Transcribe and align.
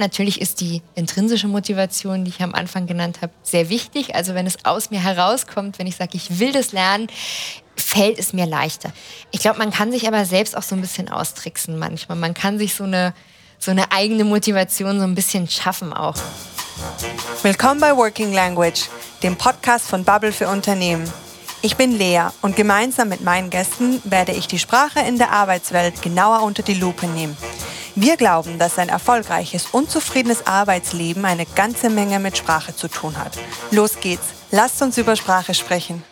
Natürlich 0.00 0.40
ist 0.40 0.62
die 0.62 0.80
intrinsische 0.94 1.46
Motivation, 1.46 2.24
die 2.24 2.30
ich 2.30 2.40
am 2.40 2.54
Anfang 2.54 2.86
genannt 2.86 3.18
habe, 3.20 3.34
sehr 3.42 3.68
wichtig. 3.68 4.14
Also 4.14 4.34
wenn 4.34 4.46
es 4.46 4.64
aus 4.64 4.90
mir 4.90 5.02
herauskommt, 5.02 5.78
wenn 5.78 5.86
ich 5.86 5.96
sage, 5.96 6.12
ich 6.14 6.38
will 6.38 6.52
das 6.52 6.72
lernen, 6.72 7.08
fällt 7.76 8.18
es 8.18 8.32
mir 8.32 8.46
leichter. 8.46 8.92
Ich 9.30 9.40
glaube, 9.40 9.58
man 9.58 9.70
kann 9.70 9.92
sich 9.92 10.08
aber 10.08 10.24
selbst 10.24 10.56
auch 10.56 10.62
so 10.62 10.74
ein 10.74 10.80
bisschen 10.80 11.10
austricksen 11.10 11.78
manchmal. 11.78 12.16
Man 12.16 12.32
kann 12.32 12.58
sich 12.58 12.74
so 12.74 12.84
eine, 12.84 13.12
so 13.58 13.72
eine 13.72 13.92
eigene 13.92 14.24
Motivation 14.24 14.98
so 14.98 15.04
ein 15.04 15.14
bisschen 15.14 15.46
schaffen 15.50 15.92
auch. 15.92 16.16
Willkommen 17.42 17.78
bei 17.78 17.94
Working 17.94 18.32
Language, 18.32 18.88
dem 19.22 19.36
Podcast 19.36 19.86
von 19.86 20.04
Bubble 20.04 20.32
für 20.32 20.48
Unternehmen. 20.48 21.12
Ich 21.60 21.76
bin 21.76 21.92
Lea 21.92 22.28
und 22.40 22.56
gemeinsam 22.56 23.10
mit 23.10 23.20
meinen 23.20 23.50
Gästen 23.50 24.00
werde 24.04 24.32
ich 24.32 24.46
die 24.46 24.58
Sprache 24.58 25.00
in 25.00 25.18
der 25.18 25.30
Arbeitswelt 25.30 26.00
genauer 26.00 26.42
unter 26.42 26.62
die 26.62 26.72
Lupe 26.72 27.06
nehmen. 27.06 27.36
Wir 28.02 28.16
glauben, 28.16 28.58
dass 28.58 28.78
ein 28.78 28.88
erfolgreiches, 28.88 29.66
unzufriedenes 29.72 30.46
Arbeitsleben 30.46 31.26
eine 31.26 31.44
ganze 31.44 31.90
Menge 31.90 32.18
mit 32.18 32.38
Sprache 32.38 32.74
zu 32.74 32.88
tun 32.88 33.14
hat. 33.18 33.36
Los 33.72 34.00
geht's, 34.00 34.24
lasst 34.50 34.80
uns 34.80 34.96
über 34.96 35.16
Sprache 35.16 35.52
sprechen. 35.52 36.02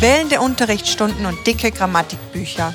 Quälende 0.00 0.40
Unterrichtsstunden 0.40 1.24
und 1.24 1.46
dicke 1.46 1.70
Grammatikbücher. 1.70 2.74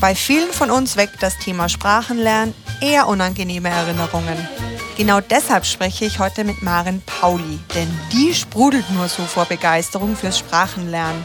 Bei 0.00 0.16
vielen 0.16 0.50
von 0.50 0.72
uns 0.72 0.96
weckt 0.96 1.22
das 1.22 1.38
Thema 1.38 1.68
Sprachenlernen 1.68 2.52
eher 2.80 3.06
unangenehme 3.06 3.68
Erinnerungen. 3.68 4.48
Genau 4.96 5.20
deshalb 5.20 5.64
spreche 5.66 6.04
ich 6.04 6.18
heute 6.18 6.42
mit 6.42 6.62
Maren 6.62 7.00
Pauli, 7.06 7.60
denn 7.76 7.88
die 8.12 8.34
sprudelt 8.34 8.90
nur 8.90 9.06
so 9.06 9.22
vor 9.22 9.44
Begeisterung 9.44 10.16
fürs 10.16 10.40
Sprachenlernen. 10.40 11.24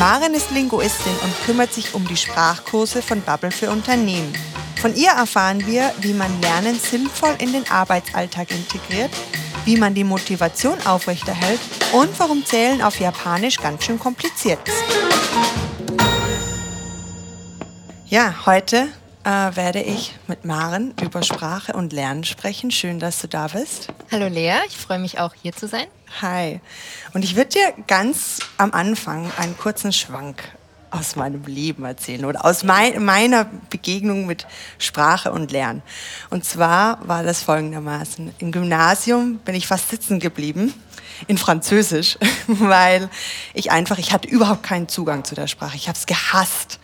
Maren 0.00 0.32
ist 0.32 0.50
Linguistin 0.50 1.12
und 1.22 1.44
kümmert 1.44 1.74
sich 1.74 1.92
um 1.92 2.08
die 2.08 2.16
Sprachkurse 2.16 3.02
von 3.02 3.20
Bubble 3.20 3.50
für 3.50 3.70
Unternehmen. 3.70 4.32
Von 4.80 4.96
ihr 4.96 5.10
erfahren 5.10 5.66
wir, 5.66 5.92
wie 6.00 6.14
man 6.14 6.40
Lernen 6.40 6.80
sinnvoll 6.80 7.34
in 7.38 7.52
den 7.52 7.70
Arbeitsalltag 7.70 8.50
integriert, 8.50 9.10
wie 9.66 9.76
man 9.76 9.92
die 9.92 10.04
Motivation 10.04 10.78
aufrechterhält 10.86 11.60
und 11.92 12.18
warum 12.18 12.46
Zählen 12.46 12.80
auf 12.80 12.98
Japanisch 12.98 13.58
ganz 13.58 13.84
schön 13.84 13.98
kompliziert 13.98 14.60
ist. 14.66 14.82
Ja, 18.06 18.46
heute 18.46 18.88
äh, 19.24 19.28
werde 19.28 19.80
ich 19.80 20.14
mit 20.26 20.44
Maren 20.44 20.94
über 21.02 21.22
Sprache 21.22 21.72
und 21.72 21.92
Lernen 21.92 22.24
sprechen. 22.24 22.70
Schön, 22.70 22.98
dass 22.98 23.20
du 23.20 23.28
da 23.28 23.48
bist. 23.48 23.88
Hallo 24.10 24.28
Lea, 24.28 24.54
ich 24.68 24.76
freue 24.76 24.98
mich 24.98 25.18
auch 25.18 25.34
hier 25.40 25.52
zu 25.52 25.68
sein. 25.68 25.86
Hi. 26.22 26.60
Und 27.12 27.24
ich 27.24 27.36
würde 27.36 27.50
dir 27.50 27.74
ganz 27.86 28.40
am 28.56 28.72
Anfang 28.72 29.30
einen 29.38 29.56
kurzen 29.56 29.92
Schwank 29.92 30.42
aus 30.90 31.14
meinem 31.14 31.44
Leben 31.44 31.84
erzählen 31.84 32.24
oder 32.24 32.44
aus 32.44 32.64
mein, 32.64 33.04
meiner 33.04 33.44
Begegnung 33.70 34.26
mit 34.26 34.46
Sprache 34.78 35.30
und 35.30 35.52
Lernen. 35.52 35.82
Und 36.30 36.44
zwar 36.44 37.06
war 37.06 37.22
das 37.22 37.42
folgendermaßen. 37.42 38.34
Im 38.38 38.50
Gymnasium 38.50 39.38
bin 39.38 39.54
ich 39.54 39.66
fast 39.66 39.88
sitzen 39.88 40.18
geblieben 40.18 40.74
in 41.28 41.38
Französisch, 41.38 42.18
weil 42.46 43.08
ich 43.54 43.70
einfach, 43.70 43.98
ich 43.98 44.12
hatte 44.12 44.28
überhaupt 44.28 44.62
keinen 44.62 44.88
Zugang 44.88 45.24
zu 45.24 45.34
der 45.34 45.46
Sprache. 45.46 45.76
Ich 45.76 45.88
habe 45.88 45.98
es 45.98 46.06
gehasst. 46.06 46.80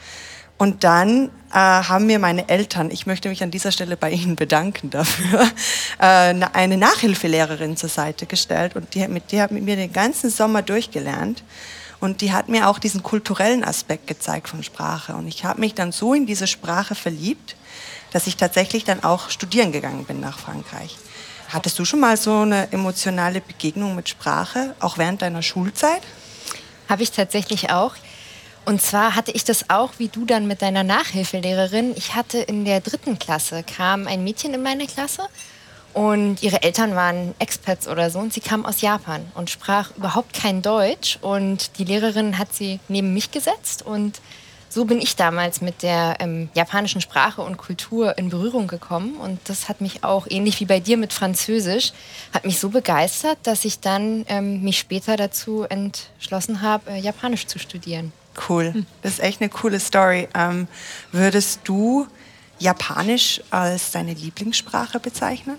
Und 0.58 0.84
dann 0.84 1.30
äh, 1.52 1.58
haben 1.58 2.06
mir 2.06 2.18
meine 2.18 2.48
Eltern, 2.48 2.90
ich 2.90 3.06
möchte 3.06 3.28
mich 3.28 3.42
an 3.42 3.50
dieser 3.50 3.72
Stelle 3.72 3.96
bei 3.96 4.10
Ihnen 4.10 4.36
bedanken 4.36 4.90
dafür, 4.90 5.42
äh, 5.98 6.34
eine 6.52 6.76
Nachhilfelehrerin 6.76 7.76
zur 7.76 7.88
Seite 7.88 8.26
gestellt 8.26 8.74
und 8.74 8.94
die, 8.94 9.06
mit, 9.08 9.32
die 9.32 9.40
hat 9.40 9.50
mit 9.50 9.64
mir 9.64 9.76
den 9.76 9.92
ganzen 9.92 10.30
Sommer 10.30 10.62
durchgelernt. 10.62 11.42
Und 11.98 12.20
die 12.20 12.32
hat 12.32 12.50
mir 12.50 12.68
auch 12.68 12.78
diesen 12.78 13.02
kulturellen 13.02 13.64
Aspekt 13.64 14.06
gezeigt 14.06 14.48
von 14.48 14.62
Sprache. 14.62 15.14
Und 15.14 15.26
ich 15.28 15.46
habe 15.46 15.60
mich 15.60 15.72
dann 15.72 15.92
so 15.92 16.12
in 16.12 16.26
diese 16.26 16.46
Sprache 16.46 16.94
verliebt, 16.94 17.56
dass 18.12 18.26
ich 18.26 18.36
tatsächlich 18.36 18.84
dann 18.84 19.02
auch 19.02 19.30
studieren 19.30 19.72
gegangen 19.72 20.04
bin 20.04 20.20
nach 20.20 20.38
Frankreich. 20.38 20.96
Hattest 21.48 21.78
du 21.78 21.84
schon 21.84 22.00
mal 22.00 22.16
so 22.16 22.40
eine 22.40 22.70
emotionale 22.72 23.40
Begegnung 23.40 23.94
mit 23.94 24.08
Sprache, 24.08 24.74
auch 24.80 24.98
während 24.98 25.22
deiner 25.22 25.42
Schulzeit? 25.42 26.02
Habe 26.88 27.02
ich 27.02 27.12
tatsächlich 27.12 27.70
auch. 27.70 27.94
Und 28.66 28.82
zwar 28.82 29.14
hatte 29.14 29.30
ich 29.30 29.44
das 29.44 29.70
auch, 29.70 29.92
wie 29.98 30.08
du 30.08 30.24
dann 30.24 30.48
mit 30.48 30.60
deiner 30.60 30.82
Nachhilfelehrerin. 30.82 31.94
Ich 31.96 32.16
hatte 32.16 32.38
in 32.38 32.64
der 32.64 32.80
dritten 32.80 33.16
Klasse, 33.16 33.62
kam 33.62 34.08
ein 34.08 34.24
Mädchen 34.24 34.54
in 34.54 34.62
meine 34.62 34.88
Klasse 34.88 35.28
und 35.94 36.42
ihre 36.42 36.64
Eltern 36.64 36.96
waren 36.96 37.32
Expats 37.38 37.86
oder 37.86 38.10
so 38.10 38.18
und 38.18 38.32
sie 38.32 38.40
kam 38.40 38.66
aus 38.66 38.80
Japan 38.80 39.24
und 39.34 39.50
sprach 39.50 39.96
überhaupt 39.96 40.32
kein 40.34 40.62
Deutsch. 40.62 41.16
Und 41.22 41.78
die 41.78 41.84
Lehrerin 41.84 42.38
hat 42.38 42.52
sie 42.54 42.80
neben 42.88 43.14
mich 43.14 43.30
gesetzt 43.30 43.86
und 43.86 44.20
so 44.68 44.84
bin 44.84 45.00
ich 45.00 45.14
damals 45.14 45.60
mit 45.60 45.84
der 45.84 46.16
ähm, 46.18 46.48
japanischen 46.54 47.00
Sprache 47.00 47.42
und 47.42 47.58
Kultur 47.58 48.18
in 48.18 48.30
Berührung 48.30 48.66
gekommen. 48.66 49.14
Und 49.14 49.38
das 49.44 49.68
hat 49.68 49.80
mich 49.80 50.02
auch, 50.02 50.26
ähnlich 50.28 50.58
wie 50.58 50.66
bei 50.66 50.80
dir 50.80 50.96
mit 50.96 51.12
Französisch, 51.12 51.92
hat 52.34 52.44
mich 52.44 52.58
so 52.58 52.70
begeistert, 52.70 53.38
dass 53.44 53.64
ich 53.64 53.78
dann 53.78 54.26
ähm, 54.28 54.62
mich 54.62 54.78
später 54.78 55.16
dazu 55.16 55.62
entschlossen 55.62 56.62
habe, 56.62 56.90
äh, 56.90 56.98
Japanisch 56.98 57.46
zu 57.46 57.60
studieren. 57.60 58.12
Cool. 58.48 58.84
Das 59.02 59.14
ist 59.14 59.20
echt 59.20 59.40
eine 59.40 59.50
coole 59.50 59.80
Story. 59.80 60.28
Ähm, 60.34 60.68
würdest 61.12 61.60
du 61.64 62.06
Japanisch 62.58 63.40
als 63.50 63.90
deine 63.90 64.14
Lieblingssprache 64.14 65.00
bezeichnen? 65.00 65.58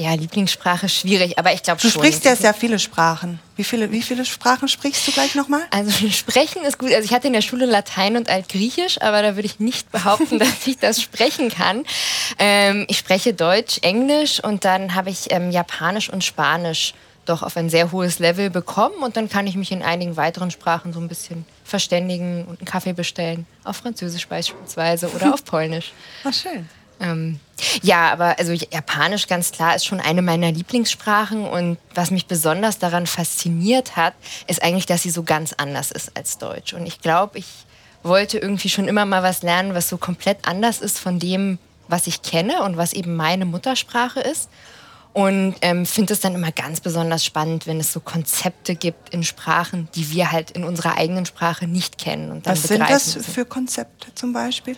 Ja, 0.00 0.14
Lieblingssprache 0.14 0.88
schwierig, 0.88 1.38
aber 1.38 1.52
ich 1.52 1.62
glaube 1.62 1.78
schon. 1.78 1.90
Du 1.90 1.98
sprichst 1.98 2.24
ja 2.24 2.34
sehr 2.34 2.54
viele 2.54 2.78
Sprachen. 2.78 3.38
Wie 3.56 3.64
viele, 3.64 3.92
wie 3.92 4.00
viele 4.00 4.24
Sprachen 4.24 4.66
sprichst 4.66 5.06
du 5.06 5.12
gleich 5.12 5.34
nochmal? 5.34 5.60
Also 5.70 5.90
sprechen 6.10 6.64
ist 6.64 6.78
gut. 6.78 6.90
Also 6.94 7.04
ich 7.04 7.12
hatte 7.12 7.26
in 7.26 7.34
der 7.34 7.42
Schule 7.42 7.66
Latein 7.66 8.16
und 8.16 8.30
Altgriechisch, 8.30 8.98
aber 9.02 9.20
da 9.20 9.36
würde 9.36 9.44
ich 9.44 9.60
nicht 9.60 9.92
behaupten, 9.92 10.38
dass 10.38 10.66
ich 10.66 10.78
das 10.78 11.02
sprechen 11.02 11.50
kann. 11.50 11.84
Ähm, 12.38 12.86
ich 12.88 12.96
spreche 12.96 13.34
Deutsch, 13.34 13.80
Englisch 13.82 14.42
und 14.42 14.64
dann 14.64 14.94
habe 14.94 15.10
ich 15.10 15.32
ähm, 15.32 15.50
Japanisch 15.50 16.08
und 16.08 16.24
Spanisch 16.24 16.94
doch 17.26 17.42
auf 17.42 17.58
ein 17.58 17.68
sehr 17.68 17.92
hohes 17.92 18.20
Level 18.20 18.48
bekommen 18.48 19.02
und 19.02 19.18
dann 19.18 19.28
kann 19.28 19.46
ich 19.46 19.54
mich 19.54 19.70
in 19.70 19.82
einigen 19.82 20.16
weiteren 20.16 20.50
Sprachen 20.50 20.94
so 20.94 21.00
ein 21.00 21.08
bisschen 21.08 21.44
verständigen 21.70 22.44
und 22.44 22.60
einen 22.60 22.66
Kaffee 22.66 22.92
bestellen. 22.92 23.46
Auf 23.64 23.76
Französisch 23.76 24.28
beispielsweise 24.28 25.08
oder 25.10 25.32
auf 25.32 25.44
Polnisch. 25.44 25.92
Ach, 26.24 26.34
schön. 26.34 26.68
Ähm, 27.00 27.40
ja, 27.82 28.12
aber 28.12 28.38
also 28.38 28.52
Japanisch 28.52 29.26
ganz 29.26 29.52
klar 29.52 29.74
ist 29.74 29.86
schon 29.86 30.00
eine 30.00 30.20
meiner 30.20 30.52
Lieblingssprachen 30.52 31.44
und 31.46 31.78
was 31.94 32.10
mich 32.10 32.26
besonders 32.26 32.78
daran 32.78 33.06
fasziniert 33.06 33.96
hat, 33.96 34.12
ist 34.46 34.62
eigentlich, 34.62 34.86
dass 34.86 35.02
sie 35.02 35.10
so 35.10 35.22
ganz 35.22 35.54
anders 35.54 35.90
ist 35.90 36.14
als 36.16 36.36
Deutsch. 36.36 36.74
Und 36.74 36.84
ich 36.84 37.00
glaube, 37.00 37.38
ich 37.38 37.46
wollte 38.02 38.38
irgendwie 38.38 38.68
schon 38.68 38.88
immer 38.88 39.06
mal 39.06 39.22
was 39.22 39.42
lernen, 39.42 39.74
was 39.74 39.88
so 39.88 39.96
komplett 39.96 40.38
anders 40.46 40.80
ist 40.80 40.98
von 40.98 41.18
dem, 41.18 41.58
was 41.88 42.06
ich 42.06 42.22
kenne 42.22 42.62
und 42.62 42.76
was 42.76 42.92
eben 42.92 43.16
meine 43.16 43.46
Muttersprache 43.46 44.20
ist. 44.20 44.50
Und 45.12 45.56
ähm, 45.62 45.86
finde 45.86 46.12
es 46.12 46.20
dann 46.20 46.34
immer 46.36 46.52
ganz 46.52 46.80
besonders 46.80 47.24
spannend, 47.24 47.66
wenn 47.66 47.80
es 47.80 47.92
so 47.92 47.98
Konzepte 47.98 48.76
gibt 48.76 49.08
in 49.12 49.24
Sprachen, 49.24 49.88
die 49.96 50.10
wir 50.12 50.30
halt 50.30 50.52
in 50.52 50.62
unserer 50.62 50.96
eigenen 50.96 51.26
Sprache 51.26 51.66
nicht 51.66 51.98
kennen. 51.98 52.30
Und 52.30 52.46
dann 52.46 52.52
Was 52.52 52.62
sind 52.62 52.88
das 52.88 53.18
für 53.26 53.44
Konzepte 53.44 54.14
zum 54.14 54.32
Beispiel? 54.32 54.76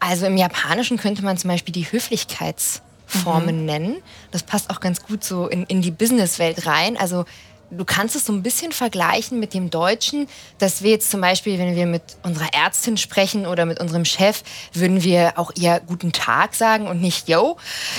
Also 0.00 0.26
im 0.26 0.36
Japanischen 0.36 0.98
könnte 0.98 1.24
man 1.24 1.38
zum 1.38 1.48
Beispiel 1.48 1.72
die 1.72 1.90
Höflichkeitsformen 1.90 3.60
mhm. 3.60 3.64
nennen. 3.64 3.96
Das 4.32 4.42
passt 4.42 4.68
auch 4.68 4.80
ganz 4.80 5.02
gut 5.02 5.24
so 5.24 5.48
in, 5.48 5.64
in 5.64 5.80
die 5.80 5.90
Businesswelt 5.90 6.66
rein. 6.66 6.98
Also 6.98 7.24
du 7.70 7.84
kannst 7.84 8.16
es 8.16 8.24
so 8.24 8.32
ein 8.32 8.42
bisschen 8.42 8.72
vergleichen 8.72 9.38
mit 9.38 9.54
dem 9.54 9.70
Deutschen, 9.70 10.28
dass 10.58 10.82
wir 10.82 10.90
jetzt 10.90 11.10
zum 11.10 11.20
Beispiel, 11.20 11.58
wenn 11.58 11.76
wir 11.76 11.86
mit 11.86 12.02
unserer 12.22 12.48
Ärztin 12.54 12.96
sprechen 12.96 13.46
oder 13.46 13.66
mit 13.66 13.80
unserem 13.80 14.04
Chef, 14.04 14.42
würden 14.72 15.02
wir 15.02 15.34
auch 15.36 15.52
eher 15.58 15.80
guten 15.80 16.12
Tag 16.12 16.54
sagen 16.54 16.86
und 16.86 17.00
nicht 17.00 17.28
yo. 17.28 17.56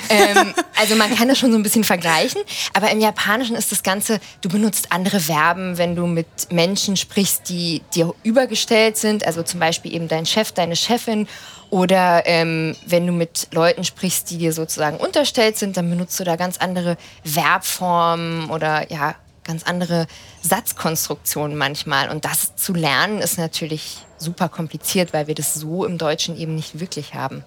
Ähm, 0.09 0.53
also 0.79 0.95
man 0.95 1.15
kann 1.15 1.27
das 1.27 1.37
schon 1.37 1.51
so 1.51 1.57
ein 1.57 1.63
bisschen 1.63 1.83
vergleichen. 1.83 2.41
Aber 2.73 2.89
im 2.91 2.99
Japanischen 2.99 3.55
ist 3.55 3.71
das 3.71 3.83
Ganze, 3.83 4.19
du 4.41 4.49
benutzt 4.49 4.91
andere 4.91 5.19
Verben, 5.19 5.77
wenn 5.77 5.95
du 5.95 6.07
mit 6.07 6.27
Menschen 6.51 6.97
sprichst, 6.97 7.49
die 7.49 7.81
dir 7.93 8.13
übergestellt 8.23 8.97
sind. 8.97 9.25
Also 9.25 9.43
zum 9.43 9.59
Beispiel 9.59 9.93
eben 9.93 10.07
dein 10.07 10.25
Chef, 10.25 10.51
deine 10.51 10.75
Chefin. 10.75 11.27
Oder 11.69 12.23
ähm, 12.25 12.75
wenn 12.87 13.05
du 13.05 13.13
mit 13.13 13.49
Leuten 13.51 13.83
sprichst, 13.83 14.31
die 14.31 14.39
dir 14.39 14.53
sozusagen 14.53 14.97
unterstellt 14.97 15.57
sind, 15.57 15.77
dann 15.77 15.87
benutzt 15.87 16.19
du 16.19 16.23
da 16.23 16.35
ganz 16.35 16.57
andere 16.57 16.97
Verbformen 17.23 18.49
oder 18.49 18.91
ja, 18.91 19.13
ganz 19.49 19.63
andere 19.63 20.05
Satzkonstruktionen 20.41 21.57
manchmal. 21.57 22.09
Und 22.09 22.23
das 22.23 22.55
zu 22.55 22.73
lernen 22.73 23.19
ist 23.19 23.39
natürlich 23.39 23.97
super 24.17 24.47
kompliziert, 24.47 25.11
weil 25.11 25.25
wir 25.25 25.33
das 25.33 25.55
so 25.55 25.85
im 25.85 25.97
Deutschen 25.97 26.37
eben 26.37 26.53
nicht 26.53 26.79
wirklich 26.79 27.15
haben. 27.15 27.43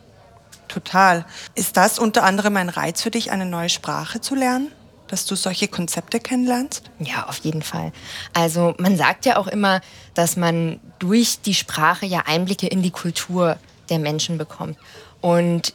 Total. 0.67 1.25
Ist 1.55 1.77
das 1.77 2.01
unter 2.01 2.25
anderem 2.25 2.57
ein 2.57 2.69
Reiz 2.69 3.03
für 3.03 3.13
dich, 3.13 3.31
eine 3.31 3.47
neue 3.47 3.69
Sprache 3.69 4.21
zu 4.21 4.35
lernen? 4.35 4.73
Dass 5.07 5.27
du 5.27 5.37
solche 5.37 5.69
Konzepte 5.69 6.19
kennenlernst? 6.19 6.83
Ja, 6.99 7.29
auf 7.29 7.39
jeden 7.39 7.63
Fall. 7.63 7.93
Also 8.33 8.75
man 8.79 8.97
sagt 8.97 9.25
ja 9.25 9.37
auch 9.37 9.47
immer, 9.47 9.81
dass 10.15 10.37
man 10.37 10.81
durch 10.99 11.41
die 11.43 11.55
Sprache 11.55 12.07
ja 12.07 12.25
Einblicke 12.27 12.67
in 12.67 12.83
die 12.83 12.91
Kultur 12.91 13.59
der 13.91 14.01
Menschen 14.01 14.39
bekommt. 14.39 14.77
Und 15.21 15.73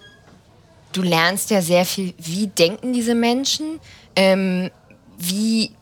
du 0.91 1.03
lernst 1.03 1.51
ja 1.51 1.61
sehr 1.61 1.85
viel, 1.85 2.13
wie 2.17 2.47
denken 2.47 2.91
diese 2.91 3.15
Menschen, 3.15 3.79
ähm, 4.15 4.71
wie 5.17 5.76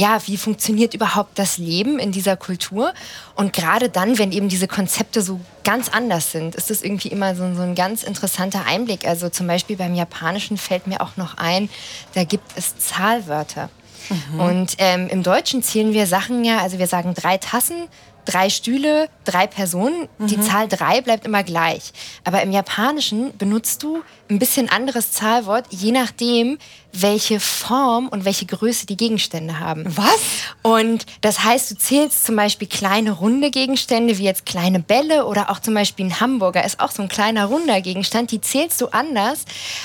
ja, 0.00 0.18
wie 0.26 0.38
funktioniert 0.38 0.94
überhaupt 0.94 1.38
das 1.38 1.58
Leben 1.58 1.98
in 1.98 2.10
dieser 2.10 2.36
Kultur? 2.36 2.94
Und 3.34 3.52
gerade 3.52 3.90
dann, 3.90 4.18
wenn 4.18 4.32
eben 4.32 4.48
diese 4.48 4.66
Konzepte 4.66 5.20
so 5.20 5.40
ganz 5.62 5.90
anders 5.90 6.32
sind, 6.32 6.54
ist 6.54 6.70
das 6.70 6.82
irgendwie 6.82 7.08
immer 7.08 7.36
so, 7.36 7.54
so 7.54 7.60
ein 7.60 7.74
ganz 7.74 8.02
interessanter 8.02 8.64
Einblick. 8.66 9.06
Also 9.06 9.28
zum 9.28 9.46
Beispiel 9.46 9.76
beim 9.76 9.94
Japanischen 9.94 10.56
fällt 10.56 10.86
mir 10.86 11.02
auch 11.02 11.18
noch 11.18 11.36
ein, 11.36 11.68
da 12.14 12.24
gibt 12.24 12.56
es 12.56 12.78
Zahlwörter. 12.78 13.68
Mhm. 14.08 14.40
Und 14.40 14.74
ähm, 14.78 15.08
im 15.08 15.22
Deutschen 15.22 15.62
zählen 15.62 15.92
wir 15.92 16.06
Sachen 16.06 16.44
ja, 16.44 16.58
also 16.58 16.78
wir 16.78 16.86
sagen 16.86 17.12
drei 17.14 17.36
Tassen, 17.36 17.86
drei 18.30 18.50
Stühle, 18.50 19.08
drei 19.24 19.46
Personen. 19.46 20.08
Mhm. 20.18 20.26
Die 20.26 20.40
Zahl 20.40 20.68
drei 20.68 21.00
bleibt 21.00 21.26
immer 21.26 21.42
gleich. 21.42 21.92
Aber 22.24 22.42
im 22.42 22.52
Japanischen 22.52 23.36
benutzt 23.36 23.82
du 23.82 24.02
ein 24.28 24.38
bisschen 24.38 24.68
anderes 24.68 25.12
Zahlwort, 25.12 25.66
je 25.70 25.92
nachdem, 25.92 26.58
welche 26.92 27.40
Form 27.40 28.08
und 28.08 28.24
welche 28.24 28.46
Größe 28.46 28.86
die 28.86 28.96
Gegenstände 28.96 29.58
haben. 29.58 29.84
Was? 29.96 30.20
Und 30.62 31.06
das 31.20 31.44
heißt, 31.44 31.70
du 31.70 31.76
zählst 31.76 32.24
zum 32.24 32.36
Beispiel 32.36 32.68
kleine 32.68 33.12
runde 33.12 33.50
Gegenstände, 33.50 34.18
wie 34.18 34.24
jetzt 34.24 34.46
kleine 34.46 34.80
Bälle 34.80 35.26
oder 35.26 35.50
auch 35.50 35.60
zum 35.60 35.74
Beispiel 35.74 36.06
ein 36.06 36.20
Hamburger 36.20 36.64
ist 36.64 36.80
auch 36.80 36.90
so 36.90 37.02
ein 37.02 37.08
kleiner 37.08 37.46
runder 37.46 37.80
Gegenstand. 37.80 38.30
Die 38.32 38.40
zählst 38.40 38.80
du 38.80 38.86
anders 38.88 39.44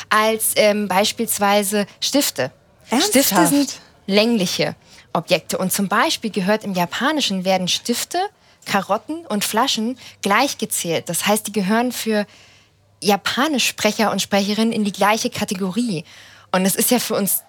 als 0.10 0.54
ähm, 0.56 0.88
beispielsweise 0.88 1.86
Stifte. 2.00 2.52
Ernsthaft? 2.90 3.10
Stifte 3.10 3.48
sind 3.48 3.80
längliche. 4.08 4.76
Objekte. 5.16 5.58
Und 5.58 5.72
zum 5.72 5.88
Beispiel 5.88 6.30
gehört 6.30 6.64
im 6.64 6.74
Japanischen 6.74 7.46
werden 7.46 7.68
Stifte, 7.68 8.20
Karotten 8.66 9.26
und 9.28 9.44
Flaschen 9.44 9.98
gleichgezählt. 10.22 11.10
Das 11.10 11.26
heißt, 11.28 11.48
die 11.48 11.52
gehören 11.52 11.92
für 11.92 12.26
Japanischsprecher 13.02 14.12
und 14.12 14.22
Sprecherinnen 14.22 14.74
in 14.74 14.84
die 14.84 14.92
gleiche 14.92 15.30
Kategorie. 15.30 16.04
Und 16.52 16.66
es 16.66 16.76
ist 16.76 16.92
ja 16.92 17.00
für 17.00 17.16
uns 17.16 17.44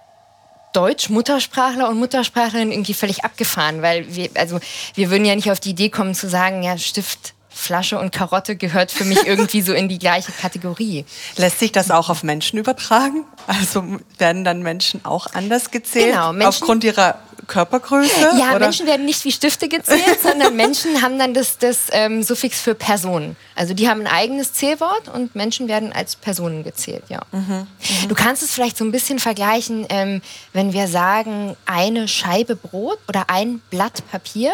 Deutsch-Muttersprachler 0.72 1.88
und 1.88 1.98
Muttersprachlerinnen 1.98 2.72
irgendwie 2.72 2.92
völlig 2.92 3.24
abgefahren, 3.24 3.80
weil 3.80 4.14
wir, 4.14 4.28
also 4.34 4.60
wir 4.94 5.10
würden 5.10 5.24
ja 5.24 5.34
nicht 5.34 5.50
auf 5.50 5.60
die 5.60 5.70
Idee 5.70 5.88
kommen 5.88 6.14
zu 6.14 6.28
sagen, 6.28 6.62
ja, 6.62 6.76
Stift 6.76 7.34
Flasche 7.48 7.98
und 7.98 8.12
Karotte 8.12 8.54
gehört 8.54 8.92
für 8.92 9.04
mich 9.04 9.26
irgendwie 9.26 9.62
so 9.62 9.72
in 9.72 9.88
die 9.88 9.98
gleiche 9.98 10.30
Kategorie. 10.30 11.06
Lässt 11.36 11.58
sich 11.58 11.72
das 11.72 11.90
auch 11.90 12.10
auf 12.10 12.22
Menschen 12.22 12.58
übertragen? 12.58 13.24
Also 13.46 13.82
werden 14.18 14.44
dann 14.44 14.62
Menschen 14.62 15.04
auch 15.04 15.28
anders 15.32 15.70
gezählt? 15.70 16.12
Genau, 16.12 16.32
Menschen, 16.32 16.48
aufgrund 16.48 16.84
ihrer 16.84 17.18
Körpergröße? 17.46 18.32
Ja, 18.38 18.50
oder? 18.50 18.60
Menschen 18.60 18.86
werden 18.86 19.06
nicht 19.06 19.24
wie 19.24 19.32
Stifte 19.32 19.68
gezählt, 19.68 20.20
sondern 20.22 20.56
Menschen 20.56 21.02
haben 21.02 21.18
dann 21.18 21.34
das, 21.34 21.58
das 21.58 21.86
ähm, 21.92 22.22
Suffix 22.22 22.60
für 22.60 22.74
Personen. 22.74 23.36
Also 23.54 23.74
die 23.74 23.88
haben 23.88 24.00
ein 24.00 24.06
eigenes 24.06 24.52
Zählwort 24.52 25.08
und 25.12 25.34
Menschen 25.34 25.68
werden 25.68 25.92
als 25.92 26.16
Personen 26.16 26.64
gezählt, 26.64 27.04
ja. 27.08 27.20
Mhm, 27.32 27.40
mhm. 27.40 28.08
Du 28.08 28.14
kannst 28.14 28.42
es 28.42 28.52
vielleicht 28.52 28.76
so 28.76 28.84
ein 28.84 28.92
bisschen 28.92 29.18
vergleichen, 29.18 29.86
ähm, 29.88 30.22
wenn 30.52 30.72
wir 30.72 30.88
sagen, 30.88 31.56
eine 31.66 32.08
Scheibe 32.08 32.56
Brot 32.56 32.98
oder 33.08 33.24
ein 33.28 33.60
Blatt 33.70 34.02
Papier 34.10 34.52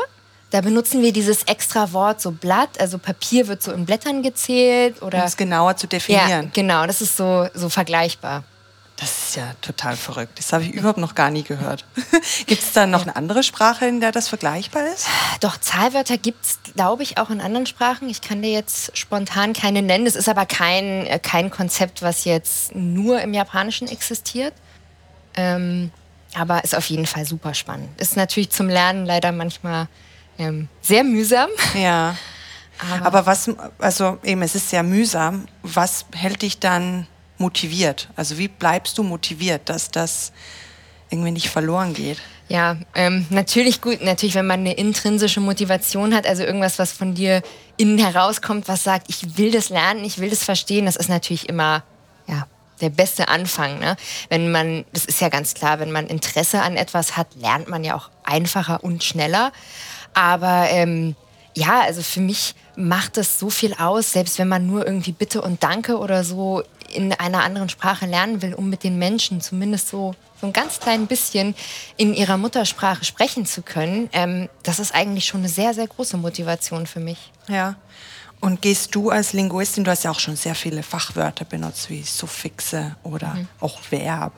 da 0.53 0.61
benutzen 0.61 1.01
wir 1.01 1.15
dieses 1.15 1.45
extra 1.45 1.95
Wort, 1.95 2.21
so 2.21 2.31
Blatt, 2.31 2.79
also 2.79 2.99
Papier 2.99 3.49
wird 3.49 3.63
so 3.63 3.73
in 3.73 3.87
Blättern 3.87 4.23
gezählt. 4.23 5.01
Oder, 5.01 5.21
um 5.21 5.25
es 5.25 5.39
genauer 5.39 5.79
zu 5.79 5.87
definieren. 5.87 6.45
Ja, 6.45 6.51
genau, 6.53 6.87
das 6.87 7.01
ist 7.01 7.17
so, 7.17 7.49
so 7.55 7.71
vergleichbar. 7.71 8.45
Das 8.97 9.29
ist 9.29 9.37
ja 9.37 9.55
total 9.61 9.97
verrückt. 9.97 10.39
Das 10.39 10.53
habe 10.53 10.65
ich 10.65 10.73
überhaupt 10.73 10.99
noch 10.99 11.15
gar 11.15 11.31
nie 11.31 11.43
gehört. 11.43 11.85
gibt 12.47 12.63
es 12.63 12.73
da 12.73 12.87
noch 12.87 13.03
eine 13.03 13.17
andere 13.17 13.43
Sprache, 13.43 13.87
in 13.87 14.01
der 14.01 14.13
das 14.13 14.29
vergleichbar 14.29 14.87
ist? 14.93 15.07
Doch, 15.41 15.59
Zahlwörter 15.59 16.19
gibt 16.19 16.45
es, 16.45 16.59
glaube 16.75 17.03
ich, 17.03 17.19
auch 17.19 17.31
in 17.31 17.41
anderen 17.41 17.67
Sprachen. 17.67 18.09
Ich 18.09 18.21
kann 18.21 18.43
dir 18.43 18.53
jetzt 18.53 18.97
spontan 18.97 19.55
keine 19.55 19.83
nennen. 19.83 20.05
Das 20.05 20.15
ist 20.15 20.29
aber 20.29 20.47
kein, 20.47 21.07
äh, 21.07 21.19
kein 21.19 21.51
Konzept, 21.51 22.03
was 22.03 22.25
jetzt 22.25 22.75
nur 22.75 23.21
im 23.23 23.35
Japanischen 23.35 23.89
existiert. 23.89 24.55
Ähm, 25.35 25.91
aber 26.35 26.63
ist 26.63 26.75
auf 26.75 26.87
jeden 26.87 27.07
Fall 27.07 27.25
super 27.25 27.55
spannend. 27.55 27.89
Ist 28.01 28.17
natürlich 28.17 28.51
zum 28.51 28.69
Lernen 28.69 29.05
leider 29.05 29.33
manchmal 29.33 29.89
ähm, 30.39 30.69
sehr 30.81 31.05
mühsam. 31.05 31.49
Ja. 31.75 32.17
Aber, 32.91 33.07
Aber, 33.07 33.27
was, 33.27 33.51
also 33.79 34.19
eben, 34.25 34.43
es 34.43 34.55
ist 34.57 34.71
sehr 34.71 34.83
mühsam. 34.83 35.47
Was 35.63 36.07
hält 36.15 36.43
dich 36.43 36.59
dann 36.59 37.07
motiviert? 37.43 38.09
Also 38.17 38.39
wie 38.39 38.49
bleibst 38.49 38.97
du 38.97 39.03
motiviert, 39.03 39.69
dass 39.69 39.91
das 39.91 40.33
irgendwie 41.11 41.33
nicht 41.33 41.51
verloren 41.51 41.93
geht? 41.93 42.19
Ja, 42.49 42.77
ähm, 42.95 43.27
natürlich 43.31 43.81
gut, 43.81 44.03
natürlich, 44.03 44.35
wenn 44.35 44.47
man 44.47 44.61
eine 44.61 44.75
intrinsische 44.75 45.41
Motivation 45.41 46.15
hat, 46.15 46.27
also 46.27 46.43
irgendwas, 46.43 46.79
was 46.79 46.93
von 46.93 47.15
dir 47.15 47.43
innen 47.77 47.99
herauskommt, 47.99 48.69
was 48.69 48.85
sagt, 48.85 49.07
ich 49.09 49.39
will 49.39 49.51
das 49.51 49.69
lernen, 49.69 50.05
ich 50.05 50.19
will 50.19 50.31
das 50.31 50.45
verstehen, 50.45 50.87
das 50.87 50.97
ist 50.97 51.09
natürlich 51.09 51.49
immer 51.49 51.83
ja, 52.27 52.47
der 52.81 52.91
beste 52.91 53.29
Anfang. 53.29 53.79
Ne? 53.79 53.97
Wenn 54.29 54.51
man, 54.51 54.85
das 54.93 55.05
ist 55.05 55.21
ja 55.21 55.29
ganz 55.29 55.55
klar, 55.55 55.81
wenn 55.81 55.93
man 55.93 56.07
Interesse 56.07 56.63
an 56.63 56.77
etwas 56.77 57.17
hat, 57.17 57.29
lernt 57.37 57.69
man 57.69 57.85
ja 57.85 57.97
auch 57.97 58.11
einfacher 58.25 58.85
und 58.85 59.03
schneller. 59.03 59.53
Aber 60.15 60.67
ähm, 60.71 61.17
ja, 61.55 61.81
also 61.81 62.03
für 62.03 62.21
mich 62.21 62.55
macht 62.77 63.19
es 63.19 63.39
so 63.39 63.51
viel 63.51 63.75
aus, 63.75 64.13
selbst 64.13 64.39
wenn 64.39 64.49
man 64.49 64.67
nur 64.67 64.87
irgendwie 64.87 65.13
Bitte 65.13 65.43
und 65.43 65.63
Danke 65.63 65.99
oder 65.99 66.25
so 66.25 66.63
in 66.93 67.13
einer 67.13 67.43
anderen 67.43 67.69
Sprache 67.69 68.07
lernen 68.07 68.43
will, 68.43 68.55
um 68.55 68.69
mit 68.69 68.85
den 68.85 68.99
Menschen 68.99 69.41
zumindest 69.41 69.89
so, 69.89 70.15
so 70.41 70.47
ein 70.47 70.53
ganz 70.53 70.81
klein 70.81 71.07
bisschen 71.07 71.55
in 71.97 72.15
ihrer 72.15 72.37
Muttersprache 72.37 73.05
sprechen 73.05 73.47
zu 73.47 73.63
können. 73.63 74.09
Ähm, 74.13 74.49
das 74.63 74.79
ist 74.79 74.95
eigentlich 74.95 75.25
schon 75.25 75.41
eine 75.41 75.49
sehr, 75.49 75.75
sehr 75.75 75.87
große 75.87 76.17
Motivation 76.17 76.87
für 76.87 77.01
mich. 77.01 77.33
Ja. 77.49 77.77
Und 78.41 78.61
gehst 78.61 78.97
du 78.97 79.11
als 79.11 79.35
Linguistin, 79.35 79.85
du 79.85 79.93
hast 79.93 80.03
ja 80.03 80.11
auch 80.11 80.19
schon 80.19 80.35
sehr 80.35 80.57
viele 80.57 80.83
Fachwörter 80.83 81.45
benutzt, 81.45 81.89
wie 81.91 82.03
Suffixe 82.03 82.97
oder 83.05 83.35
mhm. 83.35 83.49
auch 83.61 83.79
Verb. 83.91 84.33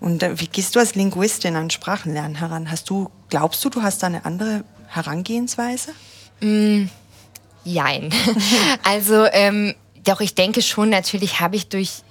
Und 0.00 0.22
äh, 0.22 0.40
wie 0.40 0.46
gehst 0.46 0.74
du 0.74 0.80
als 0.80 0.94
Linguistin 0.94 1.54
an 1.56 1.68
Sprachenlernen 1.68 2.36
heran? 2.36 2.70
Hast 2.70 2.88
du, 2.88 3.10
glaubst 3.28 3.62
du, 3.62 3.68
du 3.68 3.82
hast 3.82 4.02
da 4.02 4.06
eine 4.06 4.24
andere 4.24 4.64
Herangehensweise? 4.88 5.92
Mm, 6.40 6.84
jein. 7.64 8.10
also 8.84 9.26
ähm, 9.26 9.74
doch, 10.04 10.20
ich 10.20 10.34
denke 10.34 10.62
schon, 10.62 10.90
natürlich 10.90 11.40
habe 11.40 11.56
ich 11.56 11.68
durch 11.68 12.02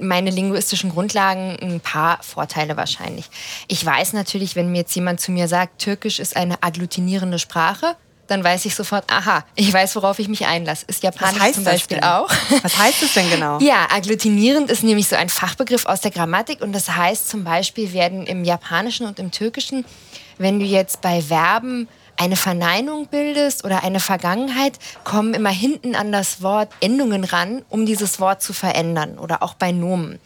meine 0.00 0.30
linguistischen 0.30 0.90
Grundlagen 0.90 1.56
ein 1.60 1.80
paar 1.80 2.22
Vorteile 2.22 2.76
wahrscheinlich. 2.76 3.26
Ich 3.68 3.84
weiß 3.84 4.12
natürlich, 4.12 4.56
wenn 4.56 4.72
mir 4.72 4.78
jetzt 4.78 4.94
jemand 4.94 5.20
zu 5.20 5.30
mir 5.30 5.48
sagt, 5.48 5.78
Türkisch 5.80 6.18
ist 6.18 6.36
eine 6.36 6.62
agglutinierende 6.62 7.38
Sprache, 7.38 7.96
dann 8.26 8.42
weiß 8.42 8.64
ich 8.64 8.74
sofort, 8.74 9.04
aha, 9.10 9.44
ich 9.54 9.72
weiß, 9.72 9.96
worauf 9.96 10.18
ich 10.18 10.28
mich 10.28 10.46
einlasse. 10.46 10.86
Ist 10.88 11.02
Japanisch 11.02 11.52
zum 11.52 11.64
Beispiel 11.64 12.00
auch. 12.00 12.30
Was 12.62 12.78
heißt 12.78 13.02
das 13.02 13.12
denn 13.14 13.30
genau? 13.30 13.58
Ja, 13.64 13.86
agglutinierend 13.90 14.70
ist 14.70 14.82
nämlich 14.82 15.08
so 15.08 15.16
ein 15.16 15.28
Fachbegriff 15.28 15.86
aus 15.86 16.00
der 16.00 16.10
Grammatik 16.10 16.62
und 16.62 16.72
das 16.72 16.88
heißt 16.88 17.28
zum 17.28 17.44
Beispiel 17.44 17.92
werden 17.92 18.26
im 18.26 18.44
Japanischen 18.44 19.06
und 19.06 19.18
im 19.18 19.30
Türkischen, 19.30 19.84
wenn 20.38 20.58
du 20.58 20.64
jetzt 20.64 21.02
bei 21.02 21.20
Verben 21.20 21.88
eine 22.16 22.36
Verneinung 22.36 23.06
bildest 23.06 23.64
oder 23.64 23.82
eine 23.82 24.00
Vergangenheit, 24.00 24.78
kommen 25.04 25.34
immer 25.34 25.50
hinten 25.50 25.94
an 25.94 26.12
das 26.12 26.42
Wort 26.42 26.70
Endungen 26.80 27.24
ran, 27.24 27.64
um 27.68 27.86
dieses 27.86 28.20
Wort 28.20 28.42
zu 28.42 28.52
verändern 28.52 29.18
oder 29.18 29.42
auch 29.42 29.54
bei 29.54 29.72
Nomen. 29.72 30.20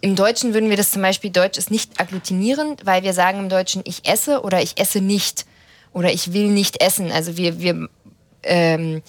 Im 0.00 0.14
Deutschen 0.14 0.54
würden 0.54 0.70
wir 0.70 0.76
das 0.76 0.90
zum 0.90 1.02
Beispiel, 1.02 1.30
Deutsch 1.30 1.58
ist 1.58 1.70
nicht 1.70 2.00
agglutinierend, 2.00 2.84
weil 2.86 3.02
wir 3.02 3.12
sagen 3.12 3.40
im 3.40 3.48
Deutschen, 3.48 3.82
ich 3.84 4.06
esse 4.06 4.42
oder 4.42 4.62
ich 4.62 4.78
esse 4.78 5.00
nicht 5.00 5.46
oder 5.92 6.12
ich 6.12 6.32
will 6.32 6.48
nicht 6.48 6.82
essen. 6.82 7.10
Also 7.10 7.36
wir, 7.36 7.58
wir, 7.58 7.88
ähm, 8.42 9.02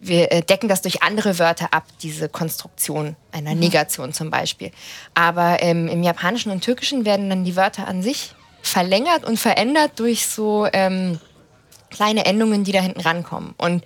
wir 0.00 0.32
äh, 0.32 0.42
decken 0.42 0.68
das 0.68 0.82
durch 0.82 1.02
andere 1.02 1.38
Wörter 1.38 1.72
ab, 1.72 1.84
diese 2.02 2.28
Konstruktion 2.28 3.16
einer 3.32 3.54
mhm. 3.54 3.60
Negation 3.60 4.12
zum 4.12 4.30
Beispiel. 4.30 4.72
Aber 5.14 5.62
ähm, 5.62 5.88
im 5.88 6.02
Japanischen 6.02 6.50
und 6.50 6.62
Türkischen 6.62 7.04
werden 7.04 7.30
dann 7.30 7.44
die 7.44 7.56
Wörter 7.56 7.86
an 7.86 8.02
sich 8.02 8.34
verlängert 8.62 9.24
und 9.24 9.38
verändert 9.38 9.92
durch 9.96 10.26
so 10.26 10.66
ähm, 10.72 11.20
kleine 11.96 12.26
Endungen, 12.26 12.64
die 12.64 12.72
da 12.72 12.80
hinten 12.80 13.00
rankommen. 13.00 13.54
Und 13.56 13.84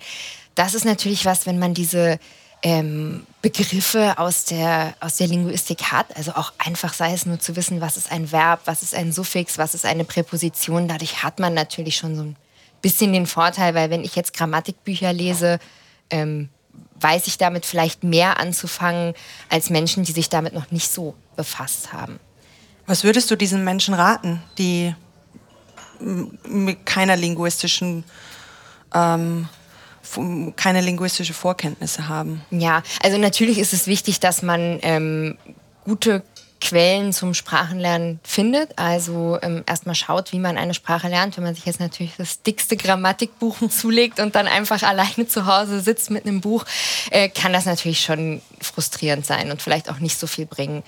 das 0.55 0.73
ist 0.73 0.85
natürlich 0.85 1.25
was, 1.25 1.45
wenn 1.45 1.59
man 1.59 1.73
diese 1.73 2.19
ähm, 2.61 3.25
Begriffe 3.41 4.17
aus 4.17 4.45
der, 4.45 4.93
aus 4.99 5.15
der 5.15 5.27
Linguistik 5.27 5.91
hat, 5.91 6.15
also 6.15 6.33
auch 6.33 6.53
einfach 6.57 6.93
sei 6.93 7.13
es 7.13 7.25
nur 7.25 7.39
zu 7.39 7.55
wissen, 7.55 7.81
was 7.81 7.97
ist 7.97 8.11
ein 8.11 8.31
Verb, 8.31 8.61
was 8.65 8.83
ist 8.83 8.93
ein 8.93 9.11
Suffix, 9.11 9.57
was 9.57 9.73
ist 9.73 9.85
eine 9.85 10.03
Präposition, 10.03 10.87
dadurch 10.87 11.23
hat 11.23 11.39
man 11.39 11.53
natürlich 11.53 11.95
schon 11.95 12.15
so 12.15 12.23
ein 12.23 12.35
bisschen 12.81 13.13
den 13.13 13.25
Vorteil, 13.25 13.73
weil 13.73 13.89
wenn 13.89 14.03
ich 14.03 14.15
jetzt 14.15 14.33
Grammatikbücher 14.33 15.13
lese, 15.13 15.59
ähm, 16.09 16.49
weiß 16.99 17.27
ich 17.27 17.37
damit 17.37 17.65
vielleicht 17.65 18.03
mehr 18.03 18.39
anzufangen 18.39 19.15
als 19.49 19.69
Menschen, 19.69 20.03
die 20.03 20.11
sich 20.11 20.29
damit 20.29 20.53
noch 20.53 20.69
nicht 20.69 20.91
so 20.91 21.15
befasst 21.35 21.93
haben. 21.93 22.19
Was 22.85 23.03
würdest 23.03 23.31
du 23.31 23.35
diesen 23.35 23.63
Menschen 23.63 23.93
raten, 23.93 24.43
die 24.57 24.93
mit 26.01 26.85
keiner 26.85 27.15
linguistischen 27.15 28.03
ähm, 28.93 29.47
keine 30.55 30.81
linguistische 30.81 31.33
Vorkenntnisse 31.33 32.09
haben. 32.09 32.41
Ja, 32.49 32.83
also 33.01 33.17
natürlich 33.17 33.59
ist 33.59 33.71
es 33.71 33.87
wichtig, 33.87 34.19
dass 34.19 34.41
man 34.41 34.79
ähm, 34.81 35.37
gute 35.85 36.23
Quellen 36.59 37.11
zum 37.11 37.33
Sprachenlernen 37.33 38.19
findet. 38.23 38.77
Also 38.77 39.39
ähm, 39.41 39.63
erstmal 39.65 39.95
schaut, 39.95 40.31
wie 40.31 40.39
man 40.39 40.57
eine 40.57 40.73
Sprache 40.73 41.07
lernt. 41.07 41.35
Wenn 41.35 41.43
man 41.43 41.55
sich 41.55 41.65
jetzt 41.65 41.79
natürlich 41.79 42.13
das 42.17 42.43
dickste 42.43 42.77
Grammatikbuch 42.77 43.57
zulegt 43.69 44.19
und 44.19 44.35
dann 44.35 44.47
einfach 44.47 44.83
alleine 44.83 45.27
zu 45.27 45.45
Hause 45.45 45.81
sitzt 45.81 46.11
mit 46.11 46.25
einem 46.25 46.39
Buch, 46.39 46.65
äh, 47.09 47.29
kann 47.29 47.51
das 47.51 47.65
natürlich 47.65 48.01
schon 48.01 48.41
frustrierend 48.61 49.25
sein 49.25 49.51
und 49.51 49.61
vielleicht 49.61 49.89
auch 49.89 49.99
nicht 49.99 50.17
so 50.17 50.27
viel 50.27 50.45
bringen. 50.45 50.83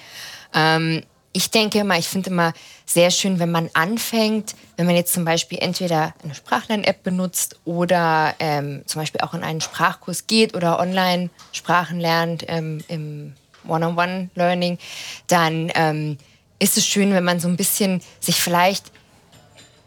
Ähm, 0.54 1.04
ich 1.34 1.50
denke 1.50 1.80
immer, 1.80 1.98
ich 1.98 2.08
finde 2.08 2.30
immer 2.30 2.54
sehr 2.86 3.10
schön, 3.10 3.40
wenn 3.40 3.52
man 3.52 3.70
anfängt, 3.74 4.56
wenn 4.78 4.86
man 4.86 4.96
jetzt 4.96 5.14
zum 5.14 5.26
Beispiel 5.26 5.58
entweder 5.60 6.14
eine 6.24 6.36
Sprachlern-App 6.36 7.04
benutzt 7.04 7.60
oder 7.66 8.36
ähm, 8.40 8.84
zum 8.86 9.02
Beispiel 9.02 9.22
auch 9.22 9.34
in 9.34 9.44
einen 9.44 9.60
Sprachkurs 9.60 10.28
geht 10.28 10.56
oder 10.56 10.80
online 10.80 11.32
Sprachen 11.52 12.00
lernt 12.00 12.46
ähm, 12.48 12.84
im 12.88 13.34
One-on-One-Learning, 13.68 14.78
dann 15.28 15.72
ähm, 15.74 16.18
ist 16.60 16.78
es 16.78 16.86
schön, 16.86 17.14
wenn 17.14 17.24
man 17.24 17.40
so 17.40 17.48
ein 17.48 17.58
bisschen 17.58 18.02
sich 18.20 18.36
vielleicht 18.36 18.92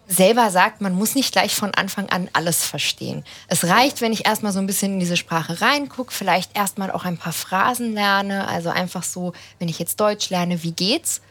selber 0.08 0.50
sagt, 0.50 0.80
man 0.80 0.94
muss 0.94 1.14
nicht 1.14 1.32
gleich 1.32 1.54
von 1.54 1.74
Anfang 1.74 2.08
an 2.10 2.28
alles 2.32 2.64
verstehen. 2.64 3.24
Es 3.48 3.64
reicht, 3.64 4.00
wenn 4.00 4.12
ich 4.12 4.26
erstmal 4.26 4.52
so 4.52 4.60
ein 4.60 4.66
bisschen 4.66 4.94
in 4.94 5.00
diese 5.00 5.16
Sprache 5.16 5.60
reingucke, 5.60 6.12
vielleicht 6.12 6.56
erstmal 6.56 6.90
auch 6.90 7.04
ein 7.04 7.18
paar 7.18 7.32
Phrasen 7.32 7.92
lerne, 7.94 8.46
also 8.48 8.70
einfach 8.70 9.02
so, 9.02 9.32
wenn 9.58 9.68
ich 9.68 9.78
jetzt 9.78 10.00
Deutsch 10.00 10.30
lerne, 10.30 10.62
wie 10.62 10.72
geht's? 10.72 11.22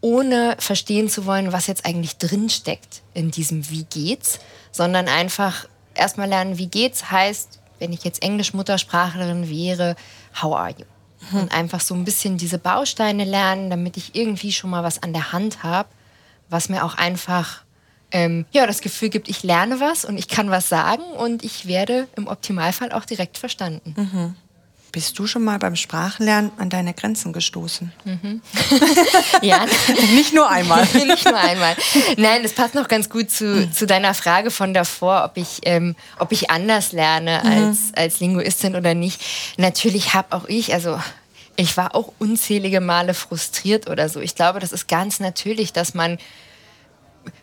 Ohne 0.00 0.56
verstehen 0.58 1.08
zu 1.08 1.26
wollen, 1.26 1.52
was 1.52 1.66
jetzt 1.66 1.84
eigentlich 1.84 2.18
drinsteckt 2.18 3.02
in 3.14 3.30
diesem 3.30 3.68
Wie 3.70 3.84
geht's, 3.84 4.38
sondern 4.70 5.08
einfach 5.08 5.66
erstmal 5.94 6.28
lernen, 6.28 6.58
wie 6.58 6.68
geht's 6.68 7.10
heißt, 7.10 7.58
wenn 7.78 7.92
ich 7.92 8.04
jetzt 8.04 8.22
Englisch-Muttersprachlerin 8.22 9.48
wäre, 9.48 9.96
how 10.40 10.56
are 10.56 10.70
you? 10.70 10.84
Mhm. 11.30 11.40
Und 11.40 11.52
einfach 11.52 11.80
so 11.80 11.94
ein 11.94 12.04
bisschen 12.04 12.38
diese 12.38 12.58
Bausteine 12.58 13.24
lernen, 13.24 13.70
damit 13.70 13.96
ich 13.96 14.14
irgendwie 14.14 14.52
schon 14.52 14.70
mal 14.70 14.84
was 14.84 15.02
an 15.02 15.12
der 15.12 15.32
Hand 15.32 15.62
habe, 15.62 15.88
was 16.48 16.68
mir 16.68 16.84
auch 16.84 16.94
einfach 16.94 17.62
ähm, 18.10 18.46
ja, 18.52 18.66
das 18.66 18.80
Gefühl 18.80 19.10
gibt, 19.10 19.28
ich 19.28 19.42
lerne 19.42 19.80
was 19.80 20.04
und 20.04 20.16
ich 20.16 20.28
kann 20.28 20.50
was 20.50 20.68
sagen 20.68 21.02
und 21.02 21.44
ich 21.44 21.66
werde 21.66 22.08
im 22.16 22.26
Optimalfall 22.26 22.92
auch 22.92 23.04
direkt 23.04 23.36
verstanden. 23.36 23.94
Mhm. 23.96 24.34
Bist 24.90 25.18
du 25.18 25.26
schon 25.26 25.44
mal 25.44 25.58
beim 25.58 25.76
Sprachenlernen 25.76 26.50
an 26.56 26.70
deine 26.70 26.94
Grenzen 26.94 27.34
gestoßen? 27.34 27.92
Mhm. 28.04 28.40
ja. 29.42 29.66
Nicht 30.14 30.32
nur 30.32 30.48
einmal. 30.48 30.86
Nicht 30.94 31.24
nur 31.26 31.36
einmal. 31.36 31.76
Nein, 32.16 32.42
das 32.42 32.52
passt 32.52 32.74
noch 32.74 32.88
ganz 32.88 33.10
gut 33.10 33.30
zu, 33.30 33.44
mhm. 33.44 33.72
zu 33.72 33.86
deiner 33.86 34.14
Frage 34.14 34.50
von 34.50 34.72
davor, 34.72 35.24
ob 35.24 35.36
ich, 35.36 35.60
ähm, 35.64 35.94
ob 36.18 36.32
ich 36.32 36.50
anders 36.50 36.92
lerne 36.92 37.42
mhm. 37.44 37.50
als, 37.50 37.78
als 37.94 38.20
Linguistin 38.20 38.76
oder 38.76 38.94
nicht. 38.94 39.20
Natürlich 39.58 40.14
habe 40.14 40.34
auch 40.34 40.46
ich, 40.48 40.72
also 40.72 40.98
ich 41.56 41.76
war 41.76 41.94
auch 41.94 42.12
unzählige 42.18 42.80
Male 42.80 43.12
frustriert 43.12 43.90
oder 43.90 44.08
so. 44.08 44.20
Ich 44.20 44.36
glaube, 44.36 44.58
das 44.58 44.72
ist 44.72 44.88
ganz 44.88 45.20
natürlich, 45.20 45.72
dass 45.72 45.92
man 45.92 46.18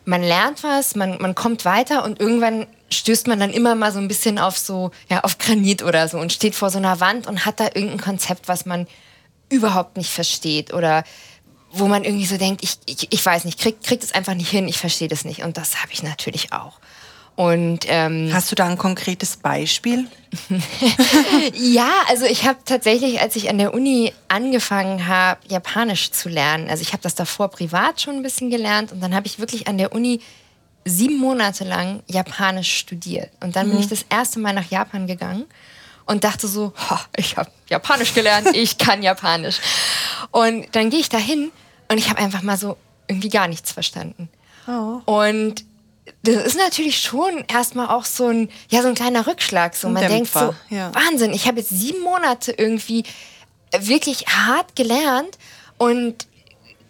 man 0.04 0.22
lernt 0.22 0.64
was, 0.64 0.96
man, 0.96 1.18
man 1.20 1.34
kommt 1.34 1.64
weiter 1.64 2.04
und 2.04 2.20
irgendwann 2.20 2.66
stößt 2.90 3.26
man 3.26 3.40
dann 3.40 3.50
immer 3.50 3.74
mal 3.74 3.92
so 3.92 3.98
ein 3.98 4.08
bisschen 4.08 4.38
auf 4.38 4.56
so, 4.58 4.90
ja, 5.08 5.20
auf 5.24 5.38
Granit 5.38 5.82
oder 5.82 6.08
so 6.08 6.18
und 6.18 6.32
steht 6.32 6.54
vor 6.54 6.70
so 6.70 6.78
einer 6.78 7.00
Wand 7.00 7.26
und 7.26 7.44
hat 7.44 7.60
da 7.60 7.64
irgendein 7.66 8.00
Konzept, 8.00 8.48
was 8.48 8.66
man 8.66 8.86
überhaupt 9.48 9.96
nicht 9.96 10.10
versteht 10.10 10.72
oder 10.72 11.04
wo 11.72 11.86
man 11.86 12.04
irgendwie 12.04 12.26
so 12.26 12.36
denkt, 12.36 12.62
ich, 12.62 12.78
ich, 12.86 13.12
ich 13.12 13.24
weiß 13.24 13.44
nicht, 13.44 13.58
krieg, 13.58 13.82
krieg 13.82 14.00
das 14.00 14.12
einfach 14.12 14.34
nicht 14.34 14.50
hin, 14.50 14.68
ich 14.68 14.78
verstehe 14.78 15.08
das 15.08 15.24
nicht. 15.24 15.42
Und 15.42 15.56
das 15.56 15.82
habe 15.82 15.92
ich 15.92 16.02
natürlich 16.02 16.52
auch. 16.52 16.78
Und, 17.34 17.80
ähm, 17.88 18.30
Hast 18.32 18.50
du 18.50 18.56
da 18.56 18.66
ein 18.66 18.78
konkretes 18.78 19.36
Beispiel? 19.36 20.06
ja, 21.54 21.90
also 22.08 22.24
ich 22.24 22.46
habe 22.46 22.58
tatsächlich, 22.64 23.20
als 23.20 23.36
ich 23.36 23.50
an 23.50 23.58
der 23.58 23.74
Uni 23.74 24.12
angefangen 24.28 25.06
habe, 25.06 25.40
Japanisch 25.48 26.12
zu 26.12 26.30
lernen, 26.30 26.70
also 26.70 26.80
ich 26.80 26.92
habe 26.92 27.02
das 27.02 27.14
davor 27.14 27.48
privat 27.48 28.00
schon 28.00 28.16
ein 28.16 28.22
bisschen 28.22 28.48
gelernt 28.48 28.90
und 28.90 29.00
dann 29.02 29.14
habe 29.14 29.26
ich 29.26 29.38
wirklich 29.38 29.68
an 29.68 29.76
der 29.76 29.92
Uni 29.92 30.20
sieben 30.86 31.18
Monate 31.18 31.64
lang 31.64 32.02
Japanisch 32.06 32.78
studiert. 32.78 33.30
Und 33.42 33.56
dann 33.56 33.66
mhm. 33.66 33.72
bin 33.72 33.80
ich 33.80 33.88
das 33.88 34.06
erste 34.08 34.38
Mal 34.38 34.54
nach 34.54 34.70
Japan 34.70 35.06
gegangen 35.06 35.44
und 36.06 36.24
dachte 36.24 36.46
so, 36.48 36.72
ich 37.16 37.36
habe 37.36 37.50
Japanisch 37.68 38.14
gelernt, 38.14 38.48
ich 38.54 38.78
kann 38.78 39.02
Japanisch. 39.02 39.60
Und 40.30 40.66
dann 40.72 40.88
gehe 40.88 41.00
ich 41.00 41.08
da 41.08 41.18
hin 41.18 41.50
und 41.88 41.98
ich 41.98 42.08
habe 42.08 42.20
einfach 42.20 42.42
mal 42.42 42.56
so 42.56 42.76
irgendwie 43.08 43.28
gar 43.28 43.48
nichts 43.48 43.72
verstanden. 43.72 44.28
Oh. 44.66 45.00
Und 45.04 45.64
das 46.22 46.44
ist 46.44 46.58
natürlich 46.58 47.00
schon 47.00 47.44
erstmal 47.48 47.88
auch 47.88 48.04
so 48.04 48.28
ein, 48.28 48.48
ja, 48.68 48.82
so 48.82 48.88
ein 48.88 48.94
kleiner 48.94 49.26
Rückschlag. 49.26 49.74
So, 49.74 49.88
man 49.88 50.06
denkt 50.08 50.32
so, 50.32 50.54
ja. 50.70 50.92
Wahnsinn, 50.94 51.32
ich 51.32 51.46
habe 51.46 51.58
jetzt 51.58 51.70
sieben 51.70 52.00
Monate 52.00 52.52
irgendwie 52.52 53.04
wirklich 53.76 54.26
hart 54.28 54.76
gelernt 54.76 55.38
und 55.78 56.26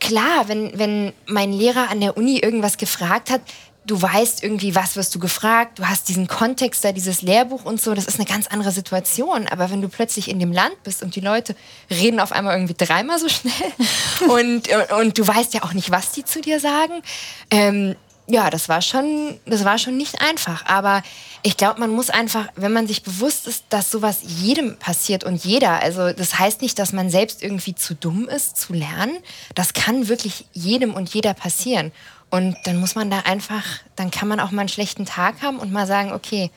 klar, 0.00 0.48
wenn, 0.48 0.78
wenn 0.78 1.12
mein 1.26 1.52
Lehrer 1.52 1.90
an 1.90 2.00
der 2.00 2.16
Uni 2.16 2.38
irgendwas 2.38 2.76
gefragt 2.76 3.30
hat, 3.30 3.40
du 3.86 4.00
weißt 4.00 4.42
irgendwie, 4.42 4.74
was 4.74 4.96
wirst 4.96 5.14
du 5.14 5.18
gefragt, 5.18 5.78
du 5.78 5.86
hast 5.86 6.08
diesen 6.08 6.26
Kontext 6.26 6.84
da, 6.84 6.92
dieses 6.92 7.22
Lehrbuch 7.22 7.64
und 7.64 7.80
so, 7.80 7.94
das 7.94 8.06
ist 8.06 8.18
eine 8.18 8.28
ganz 8.28 8.46
andere 8.48 8.72
Situation. 8.72 9.46
Aber 9.48 9.70
wenn 9.70 9.80
du 9.80 9.88
plötzlich 9.88 10.28
in 10.28 10.38
dem 10.38 10.52
Land 10.52 10.82
bist 10.82 11.02
und 11.02 11.14
die 11.14 11.20
Leute 11.20 11.54
reden 11.90 12.20
auf 12.20 12.32
einmal 12.32 12.56
irgendwie 12.56 12.74
dreimal 12.76 13.18
so 13.18 13.28
schnell 13.28 13.52
und, 14.28 14.68
und 14.92 15.18
du 15.18 15.26
weißt 15.26 15.54
ja 15.54 15.62
auch 15.62 15.72
nicht, 15.72 15.90
was 15.90 16.12
die 16.12 16.24
zu 16.24 16.40
dir 16.40 16.60
sagen, 16.60 17.02
ähm, 17.50 17.96
ja, 18.28 18.50
das 18.50 18.68
war 18.68 18.82
schon, 18.82 19.38
das 19.46 19.64
war 19.64 19.78
schon 19.78 19.96
nicht 19.96 20.20
einfach. 20.20 20.66
Aber 20.66 21.02
ich 21.42 21.56
glaube, 21.56 21.78
man 21.78 21.90
muss 21.90 22.10
einfach, 22.10 22.48
wenn 22.56 22.72
man 22.72 22.88
sich 22.88 23.02
bewusst 23.04 23.46
ist, 23.46 23.64
dass 23.68 23.90
sowas 23.90 24.18
jedem 24.22 24.76
passiert 24.78 25.22
und 25.22 25.44
jeder, 25.44 25.80
also 25.80 26.12
das 26.12 26.38
heißt 26.38 26.60
nicht, 26.60 26.78
dass 26.78 26.92
man 26.92 27.08
selbst 27.08 27.42
irgendwie 27.42 27.76
zu 27.76 27.94
dumm 27.94 28.28
ist 28.28 28.56
zu 28.56 28.72
lernen. 28.72 29.16
Das 29.54 29.74
kann 29.74 30.08
wirklich 30.08 30.46
jedem 30.52 30.94
und 30.94 31.14
jeder 31.14 31.34
passieren. 31.34 31.92
Und 32.30 32.56
dann 32.64 32.78
muss 32.78 32.94
man 32.94 33.10
da 33.10 33.20
einfach, 33.20 33.64
dann 33.94 34.10
kann 34.10 34.28
man 34.28 34.40
auch 34.40 34.50
mal 34.50 34.62
einen 34.62 34.68
schlechten 34.68 35.06
Tag 35.06 35.42
haben 35.42 35.58
und 35.58 35.72
mal 35.72 35.86
sagen, 35.86 36.12
okay, 36.12 36.50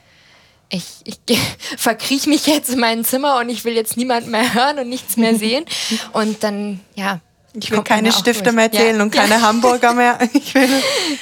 ich, 0.70 0.84
ich 1.04 1.20
verkriech 1.78 2.28
mich 2.28 2.48
jetzt 2.48 2.70
in 2.70 2.80
mein 2.80 3.04
Zimmer 3.04 3.38
und 3.40 3.50
ich 3.50 3.66
will 3.66 3.74
jetzt 3.74 3.98
niemanden 3.98 4.32
mehr 4.32 4.54
hören 4.54 4.80
und 4.80 4.90
nichts 4.90 5.18
mehr 5.18 5.36
sehen. 5.40 5.66
Und 6.14 6.44
dann, 6.44 6.80
ja. 6.96 7.20
Ich 7.54 7.72
will 7.72 7.82
keine 7.82 8.12
Stifte 8.12 8.44
durch. 8.44 8.56
mehr 8.56 8.66
erzählen 8.66 8.98
ja. 8.98 9.02
und 9.02 9.12
keine 9.12 9.36
ja. 9.36 9.42
Hamburger 9.42 9.94
mehr. 9.94 10.20
Ich 10.34 10.54
will, 10.54 10.70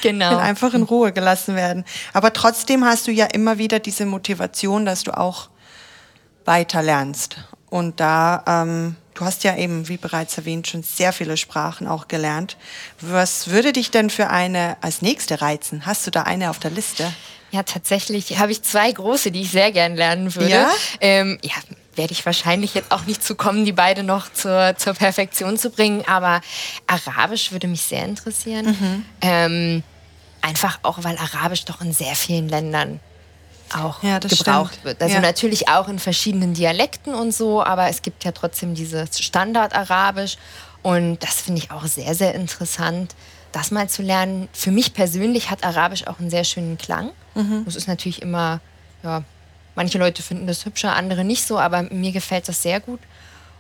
genau. 0.01 0.32
will 0.32 0.38
einfach 0.38 0.74
in 0.74 0.84
Ruhe 0.84 1.13
gelassen 1.13 1.56
werden. 1.56 1.86
Aber 2.12 2.34
trotzdem 2.34 2.84
hast 2.84 3.08
du 3.08 3.12
ja 3.12 3.27
immer 3.27 3.58
wieder 3.58 3.80
diese 3.80 4.06
Motivation, 4.06 4.86
dass 4.86 5.04
du 5.04 5.18
auch 5.18 5.50
weiter 6.44 6.84
lernst. 6.84 7.38
Und 7.70 8.01
da 8.01 8.44
ähm, 8.46 8.96
Du 9.17 9.25
hast 9.25 9.43
ja 9.43 9.55
eben, 9.55 9.88
wie 9.88 9.97
bereits 9.97 10.38
erwähnt, 10.38 10.67
schon 10.67 10.83
sehr 10.83 11.12
viele 11.12 11.38
Sprachen 11.38 11.88
auch 11.88 12.07
gelernt. 12.07 12.55
Was 13.01 13.47
würde 13.47 13.74
dich 13.74 13.89
denn 13.89 14.12
für 14.12 14.29
eine 14.29 14.77
als 14.81 15.01
nächste 15.01 15.41
reizen? 15.41 15.88
Hast 15.88 16.05
du 16.05 16.12
da 16.12 16.21
eine 16.21 16.51
auf 16.51 16.59
der 16.59 16.69
Liste? 16.69 17.12
Ja, 17.50 17.63
tatsächlich 17.63 18.38
habe 18.38 18.51
ich 18.51 18.62
zwei 18.62 18.91
große, 18.91 19.31
die 19.31 19.41
ich 19.41 19.50
sehr 19.50 19.71
gern 19.71 19.95
lernen 19.95 20.36
würde. 20.36 20.51
Ja, 20.51 20.69
ähm, 21.01 21.39
ja 21.41 21.55
werde 21.95 22.12
ich 22.12 22.27
wahrscheinlich 22.27 22.75
jetzt 22.75 22.91
auch 22.91 23.07
nicht 23.07 23.24
zu 23.24 23.33
kommen, 23.33 23.65
die 23.65 23.71
beide 23.71 24.03
noch 24.03 24.31
zur, 24.31 24.75
zur 24.77 24.93
Perfektion 24.93 25.57
zu 25.57 25.71
bringen. 25.71 26.03
Aber 26.07 26.41
Arabisch 26.86 27.51
würde 27.51 27.67
mich 27.67 27.81
sehr 27.81 28.05
interessieren. 28.05 28.67
Mhm. 28.67 29.05
Ähm, 29.21 29.83
einfach 30.41 30.77
auch, 30.83 31.03
weil 31.03 31.17
Arabisch 31.17 31.65
doch 31.65 31.81
in 31.81 31.91
sehr 31.91 32.13
vielen 32.13 32.50
Ländern 32.50 33.00
auch 33.75 34.03
ja, 34.03 34.19
gebraucht 34.19 34.74
stimmt. 34.74 34.86
wird. 34.86 35.01
Also 35.01 35.15
ja. 35.15 35.21
natürlich 35.21 35.69
auch 35.69 35.88
in 35.88 36.00
verschiedenen 36.00 36.53
Dialekten 36.53 37.13
und 37.13 37.33
so, 37.33 37.63
aber 37.63 37.89
es 37.89 38.01
gibt 38.01 38.24
ja 38.24 38.31
trotzdem 38.31 38.75
dieses 38.75 39.19
Standard-Arabisch 39.19 40.38
und 40.83 41.21
das 41.24 41.41
finde 41.41 41.62
ich 41.62 41.71
auch 41.71 41.86
sehr, 41.86 42.15
sehr 42.15 42.36
interessant, 42.36 43.15
das 43.51 43.71
mal 43.71 43.89
zu 43.89 44.01
lernen. 44.01 44.47
Für 44.53 44.71
mich 44.71 44.93
persönlich 44.93 45.50
hat 45.50 45.63
Arabisch 45.63 46.07
auch 46.07 46.19
einen 46.19 46.29
sehr 46.29 46.43
schönen 46.43 46.77
Klang. 46.77 47.12
Mhm. 47.36 47.63
Das 47.65 47.75
ist 47.75 47.88
natürlich 47.88 48.21
immer, 48.21 48.59
ja, 49.03 49.24
manche 49.75 49.97
Leute 49.97 50.21
finden 50.21 50.47
das 50.47 50.65
hübscher, 50.65 50.95
andere 50.95 51.24
nicht 51.24 51.45
so, 51.45 51.57
aber 51.59 51.83
mir 51.83 52.12
gefällt 52.12 52.47
das 52.47 52.62
sehr 52.62 52.79
gut. 52.79 53.00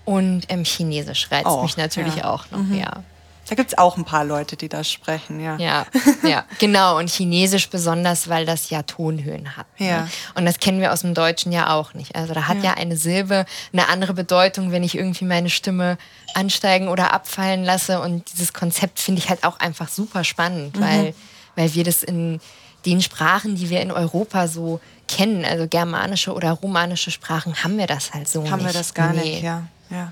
Und 0.05 0.43
ähm, 0.49 0.63
Chinesisch 0.63 1.29
reizt 1.31 1.47
oh, 1.47 1.63
mich 1.63 1.75
natürlich 1.75 2.15
ja. 2.17 2.31
auch 2.31 2.49
noch, 2.51 2.59
mhm. 2.59 2.79
ja. 2.79 3.03
Da 3.49 3.55
gibt 3.55 3.71
es 3.71 3.77
auch 3.77 3.95
ein 3.97 4.03
paar 4.03 4.25
Leute, 4.25 4.57
die 4.57 4.67
das 4.67 4.91
sprechen, 4.91 5.39
ja. 5.39 5.55
Ja, 5.57 5.85
ja, 6.23 6.45
genau. 6.59 6.97
Und 6.97 7.09
Chinesisch 7.09 7.69
besonders, 7.69 8.27
weil 8.27 8.45
das 8.45 8.69
ja 8.69 8.83
Tonhöhen 8.83 9.55
hat. 9.55 9.67
Ne? 9.79 9.87
Ja. 9.87 10.01
Ne? 10.01 10.09
Und 10.35 10.45
das 10.45 10.59
kennen 10.59 10.81
wir 10.81 10.91
aus 10.91 11.01
dem 11.01 11.13
Deutschen 11.13 11.51
ja 11.51 11.73
auch 11.73 11.93
nicht. 11.93 12.15
Also 12.15 12.33
da 12.33 12.47
hat 12.47 12.57
ja. 12.57 12.63
ja 12.63 12.73
eine 12.73 12.97
Silbe 12.97 13.45
eine 13.71 13.87
andere 13.87 14.13
Bedeutung, 14.13 14.71
wenn 14.71 14.83
ich 14.83 14.95
irgendwie 14.95 15.25
meine 15.25 15.49
Stimme 15.49 15.97
ansteigen 16.33 16.89
oder 16.89 17.13
abfallen 17.13 17.63
lasse. 17.63 18.01
Und 18.01 18.31
dieses 18.33 18.53
Konzept 18.53 18.99
finde 18.99 19.21
ich 19.21 19.29
halt 19.29 19.43
auch 19.45 19.59
einfach 19.59 19.87
super 19.87 20.23
spannend, 20.23 20.75
mhm. 20.75 20.81
weil, 20.81 21.15
weil 21.55 21.73
wir 21.73 21.83
das 21.83 22.03
in 22.03 22.41
den 22.85 23.01
Sprachen, 23.01 23.55
die 23.55 23.69
wir 23.69 23.81
in 23.81 23.91
Europa 23.91 24.47
so 24.47 24.79
kennen, 25.07 25.45
also 25.45 25.67
germanische 25.67 26.33
oder 26.33 26.51
romanische 26.51 27.11
Sprachen, 27.11 27.63
haben 27.63 27.77
wir 27.77 27.87
das 27.87 28.13
halt 28.13 28.27
so 28.27 28.39
haben 28.39 28.43
nicht. 28.43 28.51
Haben 28.51 28.65
wir 28.65 28.73
das 28.73 28.93
gar 28.93 29.13
nee. 29.13 29.21
nicht, 29.21 29.43
ja. 29.43 29.67
ja. 29.89 30.11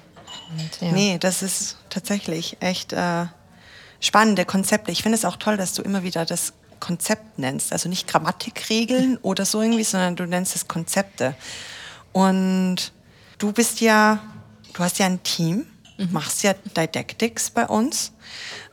Und, 0.51 0.81
ja. 0.81 0.91
Nee, 0.91 1.17
das 1.19 1.41
ist 1.41 1.77
tatsächlich 1.89 2.57
echt 2.59 2.93
äh, 2.93 3.25
spannende 3.99 4.45
Konzepte. 4.45 4.91
Ich 4.91 5.03
finde 5.03 5.17
es 5.17 5.25
auch 5.25 5.37
toll, 5.37 5.57
dass 5.57 5.73
du 5.73 5.81
immer 5.81 6.03
wieder 6.03 6.25
das 6.25 6.53
Konzept 6.79 7.39
nennst. 7.39 7.71
Also 7.71 7.89
nicht 7.89 8.07
Grammatikregeln 8.07 9.17
oder 9.21 9.45
so 9.45 9.61
irgendwie, 9.61 9.83
sondern 9.83 10.15
du 10.15 10.25
nennst 10.25 10.55
es 10.55 10.67
Konzepte. 10.67 11.35
Und 12.11 12.93
du 13.37 13.51
bist 13.51 13.81
ja, 13.81 14.19
du 14.73 14.83
hast 14.83 14.99
ja 14.99 15.05
ein 15.05 15.23
Team, 15.23 15.65
mhm. 15.97 16.09
machst 16.11 16.43
ja 16.43 16.53
Didactics 16.53 17.49
bei 17.49 17.65
uns. 17.65 18.11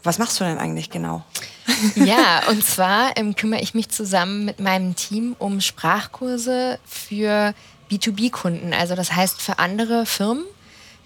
Was 0.02 0.18
machst 0.18 0.40
du 0.40 0.44
denn 0.44 0.58
eigentlich 0.58 0.90
genau? 0.90 1.24
Ja, 1.94 2.42
und 2.48 2.64
zwar 2.64 3.16
ähm, 3.16 3.34
kümmere 3.34 3.60
ich 3.60 3.74
mich 3.74 3.88
zusammen 3.88 4.44
mit 4.44 4.60
meinem 4.60 4.94
Team 4.94 5.34
um 5.38 5.60
Sprachkurse 5.60 6.78
für 6.84 7.54
B2B-Kunden. 7.90 8.72
Also 8.72 8.94
das 8.94 9.12
heißt 9.12 9.40
für 9.40 9.58
andere 9.58 10.06
Firmen, 10.06 10.44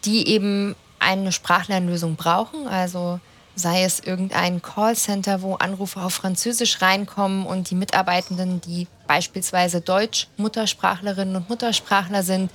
die 0.06 0.28
eben 0.28 0.74
eine 0.98 1.32
Sprachlernlösung 1.32 2.16
brauchen. 2.16 2.66
Also 2.66 3.20
sei 3.54 3.84
es 3.84 4.00
irgendein 4.00 4.62
Callcenter, 4.62 5.42
wo 5.42 5.54
Anrufe 5.54 6.00
auf 6.00 6.14
Französisch 6.14 6.82
reinkommen 6.82 7.46
und 7.46 7.70
die 7.70 7.74
Mitarbeitenden, 7.74 8.60
die 8.60 8.86
beispielsweise 9.06 9.80
Deutsch-Muttersprachlerinnen 9.80 11.36
und 11.36 11.48
Muttersprachler 11.48 12.22
sind, 12.22 12.50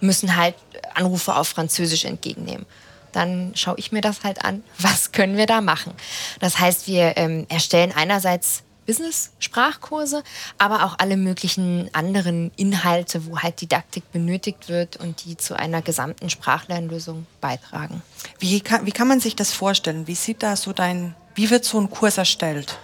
müssen 0.00 0.36
halt 0.36 0.54
Anrufe 0.94 1.34
auf 1.34 1.48
Französisch 1.48 2.04
entgegennehmen. 2.04 2.66
Dann 3.12 3.52
schaue 3.54 3.76
ich 3.78 3.92
mir 3.92 4.00
das 4.00 4.22
halt 4.24 4.44
an, 4.44 4.62
was 4.78 5.12
können 5.12 5.36
wir 5.36 5.46
da 5.46 5.60
machen. 5.60 5.92
Das 6.40 6.58
heißt, 6.58 6.86
wir 6.86 7.16
ähm, 7.16 7.46
erstellen 7.48 7.92
einerseits 7.94 8.62
Business-Sprachkurse, 8.86 10.22
aber 10.58 10.84
auch 10.84 10.98
alle 10.98 11.16
möglichen 11.16 11.90
anderen 11.92 12.50
Inhalte, 12.56 13.26
wo 13.26 13.38
halt 13.38 13.60
Didaktik 13.60 14.10
benötigt 14.12 14.68
wird 14.68 14.96
und 14.96 15.24
die 15.24 15.36
zu 15.36 15.58
einer 15.58 15.82
gesamten 15.82 16.30
Sprachlernlösung 16.30 17.26
beitragen. 17.40 18.02
Wie 18.38 18.60
kann, 18.60 18.86
wie 18.86 18.92
kann 18.92 19.08
man 19.08 19.20
sich 19.20 19.36
das 19.36 19.52
vorstellen? 19.52 20.06
Wie 20.06 20.14
sieht 20.14 20.42
da 20.42 20.56
so 20.56 20.72
dein, 20.72 21.14
wie 21.34 21.50
wird 21.50 21.64
so 21.64 21.78
ein 21.80 21.90
Kurs 21.90 22.18
erstellt? 22.18 22.78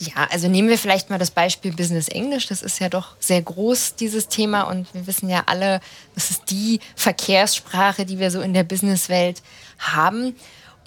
Ja, 0.00 0.28
also 0.30 0.48
nehmen 0.48 0.68
wir 0.68 0.78
vielleicht 0.78 1.10
mal 1.10 1.18
das 1.18 1.32
Beispiel 1.32 1.72
Business 1.72 2.06
Englisch. 2.06 2.46
Das 2.46 2.62
ist 2.62 2.78
ja 2.78 2.88
doch 2.88 3.16
sehr 3.18 3.42
groß, 3.42 3.96
dieses 3.96 4.28
Thema. 4.28 4.62
Und 4.62 4.92
wir 4.94 5.08
wissen 5.08 5.28
ja 5.28 5.42
alle, 5.46 5.80
das 6.14 6.30
ist 6.30 6.50
die 6.50 6.78
Verkehrssprache, 6.94 8.06
die 8.06 8.20
wir 8.20 8.30
so 8.30 8.40
in 8.40 8.54
der 8.54 8.62
Businesswelt 8.62 9.42
haben. 9.78 10.36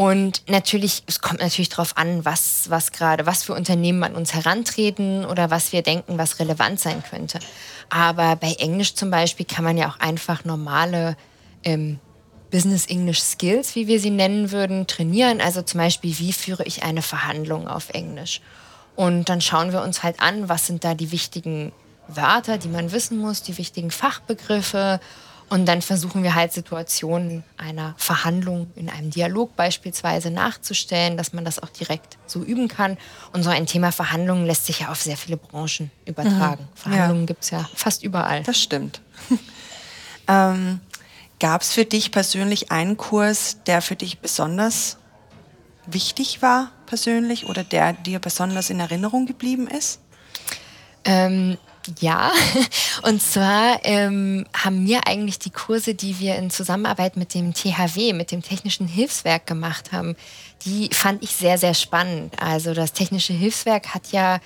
Und 0.02 0.50
natürlich, 0.50 1.04
es 1.06 1.22
kommt 1.22 1.42
natürlich 1.42 1.70
darauf 1.70 1.96
an, 1.96 2.26
was, 2.26 2.72
was 2.72 2.92
gerade, 2.92 3.28
was 3.28 3.44
für 3.44 3.54
Unternehmen 3.54 4.04
an 4.04 4.16
uns 4.16 4.34
herantreten 4.34 5.26
oder 5.26 5.52
was 5.52 5.74
wir 5.74 5.84
denken, 5.84 6.18
was 6.18 6.40
relevant 6.40 6.80
sein 6.80 7.04
könnte. 7.08 7.38
Aber 7.92 8.36
bei 8.36 8.54
Englisch 8.54 8.96
zum 8.96 9.12
Beispiel 9.12 9.46
kann 9.46 9.64
man 9.64 9.78
ja 9.78 9.88
auch 9.88 10.00
einfach 10.00 10.44
normale 10.44 11.16
ähm, 11.64 12.00
Business 12.50 12.88
English 12.88 13.20
Skills, 13.22 13.76
wie 13.76 13.86
wir 13.86 14.00
sie 14.00 14.10
nennen 14.10 14.50
würden, 14.50 14.88
trainieren. 14.88 15.40
Also 15.40 15.62
zum 15.62 15.80
Beispiel, 15.80 16.18
wie 16.18 16.34
führe 16.34 16.64
ich 16.64 16.82
eine 16.82 17.04
Verhandlung 17.04 17.68
auf 17.68 17.92
Englisch? 17.92 18.42
Und 18.96 19.30
dann 19.30 19.40
schauen 19.40 19.72
wir 19.72 19.84
uns 19.84 20.02
halt 20.02 20.20
an, 20.20 20.50
was 20.50 20.66
sind 20.66 20.84
da 20.84 20.96
die 20.96 21.12
wichtigen 21.12 21.74
Wörter, 22.08 22.58
die 22.58 22.70
man 22.70 22.92
wissen 22.92 23.20
muss, 23.20 23.44
die 23.44 23.60
wichtigen 23.60 23.92
Fachbegriffe 23.92 25.00
und 25.52 25.66
dann 25.66 25.82
versuchen 25.82 26.24
wir 26.24 26.34
halt 26.34 26.54
Situationen 26.54 27.44
einer 27.58 27.94
Verhandlung 27.98 28.72
in 28.76 28.90
einem 28.90 29.12
Dialog 29.12 29.58
beispielsweise 29.58 30.32
nachzustellen, 30.32 31.18
dass 31.18 31.34
man 31.34 31.44
das 31.44 31.62
auch 31.62 31.68
direkt 31.68 32.18
so 32.26 32.42
üben 32.42 32.70
kann. 32.70 32.98
Und 33.34 33.44
so 33.44 33.50
ein 33.50 33.66
Thema 33.66 33.92
Verhandlungen 33.92 34.46
lässt 34.46 34.66
sich 34.66 34.80
ja 34.80 34.88
auf 34.88 35.02
sehr 35.02 35.18
viele 35.18 35.36
Branchen 35.36 35.92
übertragen. 36.06 36.64
Mhm. 36.64 36.78
Verhandlungen 36.78 37.22
ja. 37.24 37.26
gibt 37.26 37.44
es 37.44 37.50
ja 37.50 37.70
fast 37.76 38.02
überall. 38.02 38.44
Das 38.44 38.62
stimmt. 38.62 39.02
ähm, 40.30 40.80
Gab 41.42 41.64
es 41.64 41.74
für 41.74 41.84
dich 41.84 42.12
persönlich 42.12 42.72
einen 42.72 42.96
Kurs, 42.96 43.58
der 43.66 43.82
für 43.82 43.98
dich 43.98 44.20
besonders 44.20 45.00
wichtig 45.86 46.42
war, 46.42 46.72
persönlich, 46.86 47.48
oder 47.50 47.66
der 47.66 47.92
dir 47.92 48.20
besonders 48.20 48.70
in 48.70 48.80
Erinnerung 48.80 49.26
geblieben 49.26 49.68
ist? 49.68 50.00
Ähm, 51.04 51.58
ja, 52.00 52.32
und 53.04 53.22
zwar 53.22 53.80
ähm, 53.84 54.46
haben 54.54 54.84
mir 54.84 55.08
eigentlich 55.08 55.40
die 55.40 55.50
Kurse, 55.50 55.94
die 55.94 56.20
wir 56.20 56.36
in 56.36 56.50
Zusammenarbeit 56.50 57.18
mit 57.18 57.34
dem 57.34 57.54
THW, 57.54 58.14
mit 58.14 58.32
dem 58.32 58.42
Technischen 58.42 58.88
Hilfswerk 58.88 59.46
gemacht 59.48 59.92
haben, 59.92 60.16
die 60.66 60.90
fand 60.94 61.24
ich 61.24 61.32
sehr, 61.32 61.58
sehr 61.58 61.74
spannend. 61.74 62.42
Also 62.42 62.74
das 62.74 62.94
Technische 62.94 63.34
Hilfswerk 63.34 63.94
hat 63.94 64.12
ja, 64.12 64.40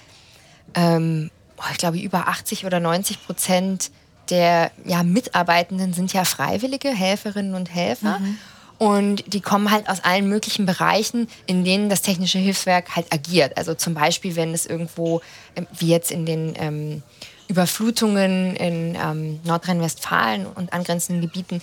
ähm, 0.73 1.31
ich 1.71 1.77
glaube, 1.77 1.99
über 1.99 2.27
80 2.27 2.65
oder 2.65 2.79
90 2.79 3.25
Prozent 3.25 3.91
der 4.29 4.71
ja, 4.85 5.03
Mitarbeitenden 5.03 5.93
sind 5.93 6.13
ja 6.13 6.25
freiwillige 6.25 6.89
Helferinnen 6.89 7.53
und 7.53 7.73
Helfer. 7.73 8.19
Mhm. 8.19 8.37
Und 8.77 9.33
die 9.33 9.41
kommen 9.41 9.71
halt 9.71 9.89
aus 9.89 10.03
allen 10.03 10.27
möglichen 10.27 10.65
Bereichen, 10.65 11.27
in 11.45 11.63
denen 11.63 11.89
das 11.89 12.01
Technische 12.01 12.39
Hilfswerk 12.39 12.95
halt 12.95 13.11
agiert. 13.13 13.57
Also 13.57 13.73
zum 13.73 13.93
Beispiel, 13.93 14.35
wenn 14.35 14.53
es 14.53 14.65
irgendwo, 14.65 15.21
ähm, 15.55 15.67
wie 15.77 15.87
jetzt 15.87 16.11
in 16.11 16.25
den 16.25 16.53
ähm, 16.57 17.03
Überflutungen 17.47 18.55
in 18.55 18.95
ähm, 18.95 19.39
Nordrhein-Westfalen 19.43 20.45
und 20.45 20.73
angrenzenden 20.73 21.21
Gebieten, 21.21 21.61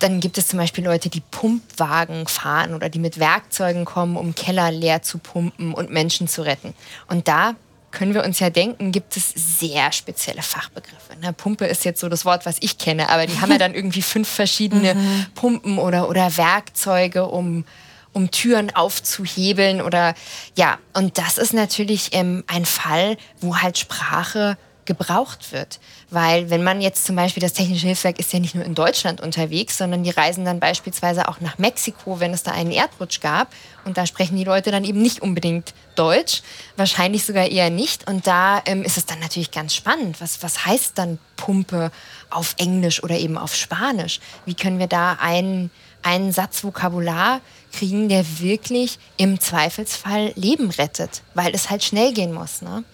dann 0.00 0.20
gibt 0.20 0.36
es 0.36 0.48
zum 0.48 0.58
Beispiel 0.58 0.84
Leute, 0.84 1.08
die 1.08 1.20
Pumpwagen 1.20 2.26
fahren 2.26 2.74
oder 2.74 2.88
die 2.88 2.98
mit 2.98 3.18
Werkzeugen 3.18 3.84
kommen, 3.84 4.16
um 4.16 4.34
Keller 4.34 4.70
leer 4.72 5.02
zu 5.02 5.18
pumpen 5.18 5.72
und 5.72 5.90
Menschen 5.90 6.26
zu 6.26 6.42
retten. 6.42 6.74
Und 7.08 7.28
da 7.28 7.54
können 7.92 8.14
wir 8.14 8.24
uns 8.24 8.40
ja 8.40 8.50
denken, 8.50 8.90
gibt 8.90 9.16
es 9.16 9.32
sehr 9.36 9.92
spezielle 9.92 10.42
Fachbegriffe. 10.42 11.16
Ne? 11.20 11.32
Pumpe 11.32 11.66
ist 11.66 11.84
jetzt 11.84 12.00
so 12.00 12.08
das 12.08 12.24
Wort, 12.24 12.46
was 12.46 12.56
ich 12.60 12.78
kenne, 12.78 13.08
aber 13.08 13.26
die 13.26 13.40
haben 13.40 13.52
ja 13.52 13.58
dann 13.58 13.74
irgendwie 13.76 14.02
fünf 14.02 14.28
verschiedene 14.28 14.94
mhm. 14.94 15.26
Pumpen 15.34 15.78
oder, 15.78 16.08
oder 16.08 16.36
Werkzeuge, 16.36 17.26
um, 17.26 17.64
um 18.12 18.30
Türen 18.30 18.74
aufzuhebeln 18.74 19.80
oder 19.80 20.14
ja, 20.56 20.78
und 20.94 21.18
das 21.18 21.38
ist 21.38 21.52
natürlich 21.52 22.10
ähm, 22.12 22.42
ein 22.46 22.64
Fall, 22.64 23.16
wo 23.40 23.58
halt 23.58 23.78
Sprache 23.78 24.56
gebraucht 24.84 25.52
wird. 25.52 25.80
Weil 26.10 26.50
wenn 26.50 26.62
man 26.62 26.80
jetzt 26.80 27.04
zum 27.04 27.16
Beispiel, 27.16 27.40
das 27.40 27.52
Technische 27.52 27.86
Hilfswerk 27.86 28.18
ist 28.18 28.32
ja 28.32 28.40
nicht 28.40 28.54
nur 28.54 28.64
in 28.64 28.74
Deutschland 28.74 29.20
unterwegs, 29.20 29.78
sondern 29.78 30.02
die 30.02 30.10
reisen 30.10 30.44
dann 30.44 30.60
beispielsweise 30.60 31.28
auch 31.28 31.40
nach 31.40 31.58
Mexiko, 31.58 32.20
wenn 32.20 32.32
es 32.32 32.42
da 32.42 32.52
einen 32.52 32.72
Erdrutsch 32.72 33.20
gab. 33.20 33.48
Und 33.84 33.96
da 33.96 34.06
sprechen 34.06 34.36
die 34.36 34.44
Leute 34.44 34.70
dann 34.70 34.84
eben 34.84 35.00
nicht 35.00 35.20
unbedingt 35.20 35.74
Deutsch, 35.94 36.42
wahrscheinlich 36.76 37.24
sogar 37.24 37.46
eher 37.46 37.70
nicht. 37.70 38.08
Und 38.08 38.26
da 38.26 38.62
ähm, 38.66 38.82
ist 38.82 38.96
es 38.96 39.06
dann 39.06 39.20
natürlich 39.20 39.50
ganz 39.50 39.74
spannend. 39.74 40.20
Was, 40.20 40.42
was 40.42 40.66
heißt 40.66 40.98
dann 40.98 41.18
Pumpe 41.36 41.90
auf 42.30 42.54
Englisch 42.58 43.02
oder 43.02 43.16
eben 43.16 43.38
auf 43.38 43.54
Spanisch? 43.54 44.20
Wie 44.44 44.54
können 44.54 44.78
wir 44.78 44.86
da 44.86 45.18
einen, 45.20 45.70
einen 46.02 46.32
Satz 46.32 46.64
Vokabular 46.64 47.40
kriegen, 47.72 48.08
der 48.08 48.40
wirklich 48.40 48.98
im 49.16 49.40
Zweifelsfall 49.40 50.32
Leben 50.36 50.70
rettet, 50.70 51.22
weil 51.34 51.54
es 51.54 51.70
halt 51.70 51.82
schnell 51.82 52.12
gehen 52.12 52.32
muss. 52.32 52.62
Ne? 52.62 52.84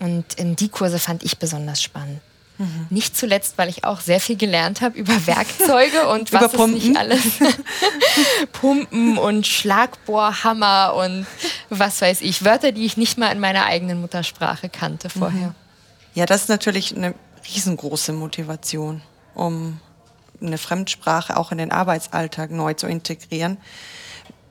Und 0.00 0.24
ähm, 0.38 0.56
die 0.56 0.68
Kurse 0.68 0.98
fand 0.98 1.22
ich 1.22 1.38
besonders 1.38 1.82
spannend. 1.82 2.20
Mhm. 2.58 2.86
Nicht 2.90 3.16
zuletzt, 3.16 3.56
weil 3.56 3.70
ich 3.70 3.84
auch 3.84 4.00
sehr 4.00 4.20
viel 4.20 4.36
gelernt 4.36 4.80
habe 4.80 4.98
über 4.98 5.14
Werkzeuge 5.26 6.08
und 6.08 6.32
was 6.32 6.52
ist 6.52 6.66
nicht 6.68 6.96
alles. 6.96 7.22
Pumpen 8.52 9.16
und 9.16 9.46
Schlagbohrhammer 9.46 10.94
und 10.94 11.26
was 11.70 12.00
weiß 12.02 12.20
ich. 12.20 12.44
Wörter, 12.44 12.72
die 12.72 12.84
ich 12.84 12.96
nicht 12.96 13.16
mal 13.16 13.30
in 13.30 13.40
meiner 13.40 13.64
eigenen 13.64 14.00
Muttersprache 14.00 14.68
kannte 14.68 15.08
mhm. 15.08 15.18
vorher. 15.18 15.54
Ja, 16.14 16.26
das 16.26 16.42
ist 16.42 16.48
natürlich 16.48 16.94
eine 16.94 17.14
riesengroße 17.54 18.12
Motivation, 18.12 19.00
um 19.34 19.80
eine 20.40 20.58
Fremdsprache 20.58 21.36
auch 21.36 21.52
in 21.52 21.58
den 21.58 21.72
Arbeitsalltag 21.72 22.50
neu 22.50 22.74
zu 22.74 22.86
integrieren. 22.86 23.58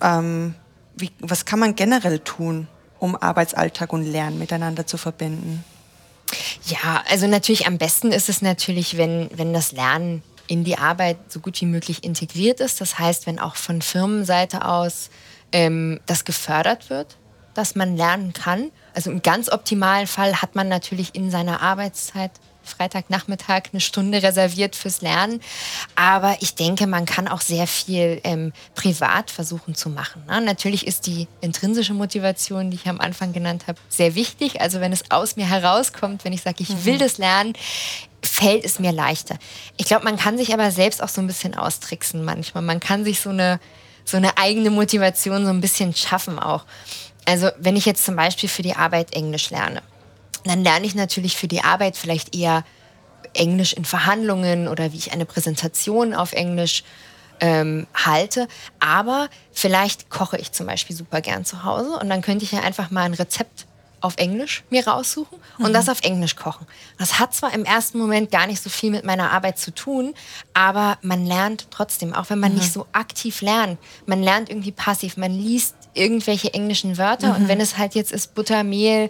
Ähm, 0.02 0.56
wie, 0.96 1.12
was 1.20 1.46
kann 1.46 1.60
man 1.60 1.76
generell 1.76 2.20
tun, 2.20 2.68
um 3.00 3.16
Arbeitsalltag 3.16 3.94
und 3.94 4.04
Lernen 4.04 4.40
miteinander 4.40 4.86
zu 4.86 4.98
verbinden? 4.98 5.64
Ja, 6.66 7.04
also 7.10 7.28
natürlich 7.28 7.66
am 7.66 7.78
besten 7.78 8.12
ist 8.12 8.30
es 8.30 8.42
natürlich, 8.42 8.98
wenn, 8.98 9.30
wenn 9.34 9.54
das 9.54 9.72
Lernen 9.72 10.22
in 10.48 10.64
die 10.64 10.78
Arbeit 10.78 11.18
so 11.28 11.40
gut 11.40 11.60
wie 11.62 11.66
möglich 11.66 12.04
integriert 12.04 12.60
ist. 12.60 12.82
Das 12.82 13.00
heißt, 13.00 13.28
wenn 13.28 13.40
auch 13.40 13.56
von 13.56 13.82
Firmenseite 13.82 14.66
aus 14.66 15.10
ähm, 15.52 16.00
das 16.06 16.26
gefördert 16.26 16.90
wird, 16.90 17.18
dass 17.54 17.76
man 17.76 17.98
lernen 17.98 18.34
kann. 18.34 18.72
Also 18.94 19.12
im 19.12 19.22
ganz 19.22 19.52
optimalen 19.52 20.08
Fall 20.08 20.42
hat 20.42 20.56
man 20.56 20.68
natürlich 20.68 21.16
in 21.16 21.32
seiner 21.32 21.62
Arbeitszeit 21.62 22.32
Freitagnachmittag 22.69 23.63
eine 23.71 23.82
Stunde 23.82 24.21
reserviert 24.23 24.75
fürs 24.75 25.01
Lernen. 25.01 25.41
Aber 25.95 26.38
ich 26.41 26.55
denke, 26.55 26.88
man 26.88 27.05
kann 27.05 27.27
auch 27.27 27.41
sehr 27.41 27.67
viel 27.67 28.21
ähm, 28.23 28.53
privat 28.75 29.32
versuchen 29.32 29.75
zu 29.75 29.89
machen. 29.89 30.23
Ne? 30.27 30.41
Natürlich 30.41 30.88
ist 30.88 31.08
die 31.08 31.27
intrinsische 31.41 31.93
Motivation, 31.93 32.71
die 32.71 32.77
ich 32.77 32.88
am 32.88 32.99
Anfang 32.99 33.34
genannt 33.34 33.65
habe, 33.67 33.79
sehr 33.89 34.15
wichtig. 34.15 34.62
Also 34.62 34.79
wenn 34.79 34.93
es 34.93 35.12
aus 35.12 35.36
mir 35.36 35.47
herauskommt, 35.47 36.25
wenn 36.25 36.34
ich 36.34 36.41
sage, 36.41 36.58
ich 36.60 36.86
will 36.86 36.95
mhm. 36.95 36.99
das 36.99 37.17
lernen, 37.17 37.53
fällt 38.23 38.65
es 38.65 38.79
mir 38.79 38.91
leichter. 38.91 39.38
Ich 39.77 39.86
glaube, 39.86 40.03
man 40.03 40.17
kann 40.17 40.38
sich 40.38 40.53
aber 40.53 40.71
selbst 40.71 41.01
auch 41.01 41.10
so 41.10 41.21
ein 41.21 41.27
bisschen 41.27 41.55
austricksen 41.55 42.23
manchmal. 42.23 42.63
Man 42.63 42.79
kann 42.79 43.03
sich 43.03 43.21
so 43.21 43.29
eine, 43.29 43.60
so 44.05 44.17
eine 44.17 44.38
eigene 44.38 44.69
Motivation 44.69 45.45
so 45.45 45.51
ein 45.51 45.62
bisschen 45.62 45.95
schaffen 45.95 46.39
auch. 46.39 46.65
Also 47.25 47.49
wenn 47.60 47.75
ich 47.75 47.86
jetzt 47.86 48.05
zum 48.05 48.15
Beispiel 48.15 48.49
für 48.49 48.63
die 48.63 48.75
Arbeit 48.75 49.13
Englisch 49.13 49.49
lerne, 49.49 49.82
dann 50.45 50.63
lerne 50.63 50.86
ich 50.86 50.95
natürlich 50.95 51.38
für 51.38 51.47
die 51.47 51.62
Arbeit 51.62 51.97
vielleicht 51.97 52.36
eher 52.36 52.63
Englisch 53.34 53.73
in 53.73 53.86
Verhandlungen 53.86 54.67
oder 54.67 54.91
wie 54.93 54.97
ich 54.97 55.12
eine 55.12 55.25
Präsentation 55.25 56.13
auf 56.13 56.34
Englisch 56.34 56.84
ähm, 57.41 57.88
halte. 57.93 58.47
Aber 58.80 59.30
vielleicht 59.52 60.10
koche 60.10 60.38
ich 60.38 60.52
zum 60.52 60.67
Beispiel 60.67 60.95
super 60.95 61.21
gern 61.21 61.45
zu 61.45 61.63
Hause 61.63 61.91
und 61.91 62.10
dann 62.10 62.21
könnte 62.21 62.45
ich 62.45 62.52
ja 62.52 62.62
einfach 62.62 62.91
mal 62.91 63.04
ein 63.04 63.13
Rezept 63.13 63.65
auf 64.02 64.15
Englisch 64.17 64.63
mir 64.69 64.88
raussuchen 64.88 65.38
und 65.58 65.69
mhm. 65.69 65.73
das 65.73 65.89
auf 65.89 66.02
Englisch 66.04 66.36
kochen. 66.36 66.65
Das 66.97 67.19
hat 67.19 67.34
zwar 67.34 67.54
im 67.54 67.65
ersten 67.65 67.97
Moment 67.97 68.32
gar 68.32 68.47
nicht 68.47 68.63
so 68.63 68.69
viel 68.69 68.91
mit 68.91 69.04
meiner 69.04 69.32
Arbeit 69.32 69.60
zu 69.60 69.73
tun, 69.73 70.13
aber 70.54 70.97
man 71.02 71.25
lernt 71.25 71.67
trotzdem, 71.69 72.13
auch 72.13 72.30
wenn 72.30 72.39
man 72.39 72.54
mhm. 72.54 72.60
nicht 72.60 72.71
so 72.71 72.88
aktiv 72.93 73.41
lernt. 73.41 73.78
Man 74.06 74.23
lernt 74.23 74.49
irgendwie 74.49 74.71
passiv, 74.71 75.17
man 75.17 75.34
liest 75.34 75.75
irgendwelche 75.93 76.54
englischen 76.54 76.97
Wörter 76.97 77.34
mhm. 77.34 77.36
und 77.36 77.47
wenn 77.49 77.60
es 77.60 77.78
halt 77.78 77.95
jetzt 77.95 78.12
ist 78.12 78.36
Buttermehl, 78.36 79.10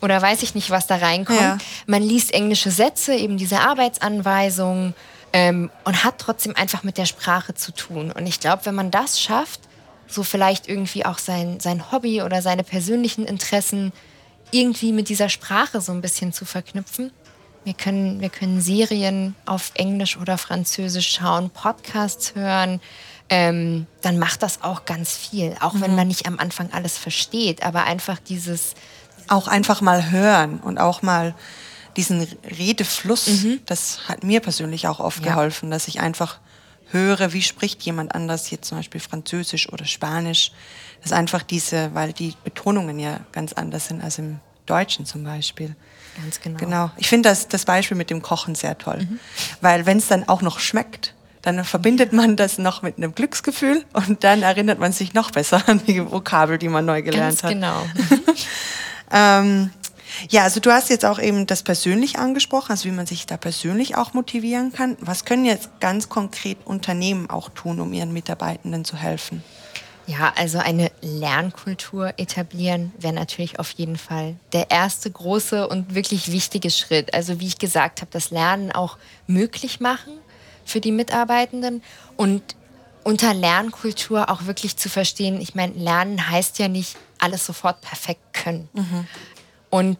oder 0.00 0.20
weiß 0.20 0.42
ich 0.42 0.54
nicht, 0.54 0.70
was 0.70 0.86
da 0.86 0.96
reinkommt. 0.96 1.40
Ja. 1.40 1.58
Man 1.86 2.02
liest 2.02 2.32
englische 2.32 2.70
Sätze, 2.70 3.14
eben 3.14 3.36
diese 3.36 3.60
Arbeitsanweisungen 3.60 4.94
ähm, 5.32 5.70
und 5.84 6.04
hat 6.04 6.18
trotzdem 6.18 6.54
einfach 6.56 6.82
mit 6.84 6.98
der 6.98 7.06
Sprache 7.06 7.54
zu 7.54 7.72
tun. 7.72 8.12
Und 8.12 8.26
ich 8.26 8.40
glaube, 8.40 8.66
wenn 8.66 8.74
man 8.74 8.90
das 8.90 9.20
schafft, 9.20 9.60
so 10.06 10.22
vielleicht 10.22 10.68
irgendwie 10.68 11.04
auch 11.04 11.18
sein, 11.18 11.60
sein 11.60 11.92
Hobby 11.92 12.22
oder 12.22 12.42
seine 12.42 12.64
persönlichen 12.64 13.26
Interessen 13.26 13.92
irgendwie 14.50 14.92
mit 14.92 15.08
dieser 15.08 15.28
Sprache 15.28 15.80
so 15.80 15.92
ein 15.92 16.00
bisschen 16.00 16.32
zu 16.32 16.44
verknüpfen. 16.44 17.12
Wir 17.64 17.74
können, 17.74 18.20
wir 18.20 18.30
können 18.30 18.62
Serien 18.62 19.34
auf 19.44 19.72
Englisch 19.74 20.16
oder 20.16 20.38
Französisch 20.38 21.10
schauen, 21.12 21.50
Podcasts 21.50 22.34
hören. 22.34 22.80
Ähm, 23.28 23.86
dann 24.00 24.18
macht 24.18 24.42
das 24.42 24.62
auch 24.62 24.86
ganz 24.86 25.14
viel. 25.14 25.54
Auch 25.60 25.74
mhm. 25.74 25.82
wenn 25.82 25.96
man 25.96 26.08
nicht 26.08 26.26
am 26.26 26.38
Anfang 26.38 26.72
alles 26.72 26.96
versteht, 26.96 27.62
aber 27.62 27.84
einfach 27.84 28.18
dieses. 28.18 28.74
Auch 29.28 29.48
einfach 29.48 29.80
mal 29.80 30.10
hören 30.10 30.58
und 30.58 30.78
auch 30.78 31.02
mal 31.02 31.34
diesen 31.96 32.26
Redefluss, 32.58 33.26
mhm. 33.26 33.60
das 33.66 34.08
hat 34.08 34.22
mir 34.22 34.40
persönlich 34.40 34.86
auch 34.86 35.00
oft 35.00 35.24
ja. 35.24 35.32
geholfen, 35.32 35.70
dass 35.70 35.88
ich 35.88 36.00
einfach 36.00 36.38
höre, 36.90 37.32
wie 37.32 37.42
spricht 37.42 37.82
jemand 37.82 38.14
anders, 38.14 38.50
jetzt 38.50 38.68
zum 38.68 38.78
Beispiel 38.78 39.00
Französisch 39.00 39.70
oder 39.72 39.84
Spanisch. 39.84 40.52
Das 41.02 41.12
einfach 41.12 41.42
diese, 41.42 41.94
weil 41.94 42.12
die 42.12 42.34
Betonungen 42.44 42.98
ja 42.98 43.20
ganz 43.32 43.52
anders 43.52 43.88
sind 43.88 44.02
als 44.02 44.18
im 44.18 44.40
Deutschen 44.66 45.06
zum 45.06 45.24
Beispiel. 45.24 45.74
Ganz 46.20 46.40
genau. 46.40 46.58
Genau. 46.58 46.90
Ich 46.96 47.08
finde 47.08 47.28
das, 47.28 47.48
das 47.48 47.64
Beispiel 47.64 47.96
mit 47.96 48.10
dem 48.10 48.22
Kochen 48.22 48.54
sehr 48.54 48.76
toll. 48.78 49.06
Mhm. 49.08 49.20
Weil 49.60 49.86
wenn 49.86 49.98
es 49.98 50.08
dann 50.08 50.28
auch 50.28 50.42
noch 50.42 50.58
schmeckt, 50.58 51.14
dann 51.42 51.64
verbindet 51.64 52.12
man 52.12 52.36
das 52.36 52.58
noch 52.58 52.82
mit 52.82 52.98
einem 52.98 53.14
Glücksgefühl 53.14 53.84
und 53.92 54.24
dann 54.24 54.42
erinnert 54.42 54.78
man 54.78 54.92
sich 54.92 55.14
noch 55.14 55.30
besser 55.30 55.62
an 55.68 55.80
die 55.86 56.04
Vokabel, 56.10 56.58
die 56.58 56.68
man 56.68 56.84
neu 56.84 57.02
gelernt 57.02 57.40
Ganz 57.40 57.42
hat. 57.42 57.50
Genau. 57.50 57.86
ähm, 59.12 59.70
ja, 60.30 60.44
also 60.44 60.60
du 60.60 60.70
hast 60.70 60.90
jetzt 60.90 61.04
auch 61.04 61.18
eben 61.18 61.46
das 61.46 61.62
persönlich 61.62 62.18
angesprochen, 62.18 62.70
also 62.70 62.84
wie 62.86 62.92
man 62.92 63.06
sich 63.06 63.26
da 63.26 63.36
persönlich 63.36 63.96
auch 63.96 64.14
motivieren 64.14 64.72
kann. 64.72 64.96
Was 65.00 65.24
können 65.24 65.44
jetzt 65.44 65.80
ganz 65.80 66.08
konkret 66.08 66.58
Unternehmen 66.64 67.30
auch 67.30 67.50
tun, 67.50 67.80
um 67.80 67.92
ihren 67.92 68.12
Mitarbeitenden 68.12 68.84
zu 68.84 68.96
helfen? 68.96 69.42
Ja, 70.06 70.32
also 70.36 70.58
eine 70.58 70.90
Lernkultur 71.02 72.14
etablieren 72.16 72.92
wäre 72.98 73.12
natürlich 73.12 73.58
auf 73.58 73.72
jeden 73.72 73.98
Fall 73.98 74.36
der 74.54 74.70
erste 74.70 75.10
große 75.10 75.68
und 75.68 75.94
wirklich 75.94 76.32
wichtige 76.32 76.70
Schritt. 76.70 77.12
Also 77.12 77.40
wie 77.40 77.46
ich 77.46 77.58
gesagt 77.58 78.00
habe, 78.00 78.10
das 78.10 78.30
Lernen 78.30 78.72
auch 78.72 78.96
möglich 79.26 79.80
machen 79.80 80.14
für 80.64 80.80
die 80.80 80.92
Mitarbeitenden 80.92 81.82
und 82.16 82.42
unter 83.04 83.34
Lernkultur 83.34 84.30
auch 84.30 84.46
wirklich 84.46 84.78
zu 84.78 84.88
verstehen, 84.88 85.42
ich 85.42 85.54
meine, 85.54 85.74
Lernen 85.74 86.30
heißt 86.30 86.58
ja 86.58 86.68
nicht 86.68 86.96
alles 87.18 87.44
sofort 87.44 87.82
perfekt 87.82 88.27
können. 88.42 88.68
Mhm. 88.72 89.06
Und 89.70 89.98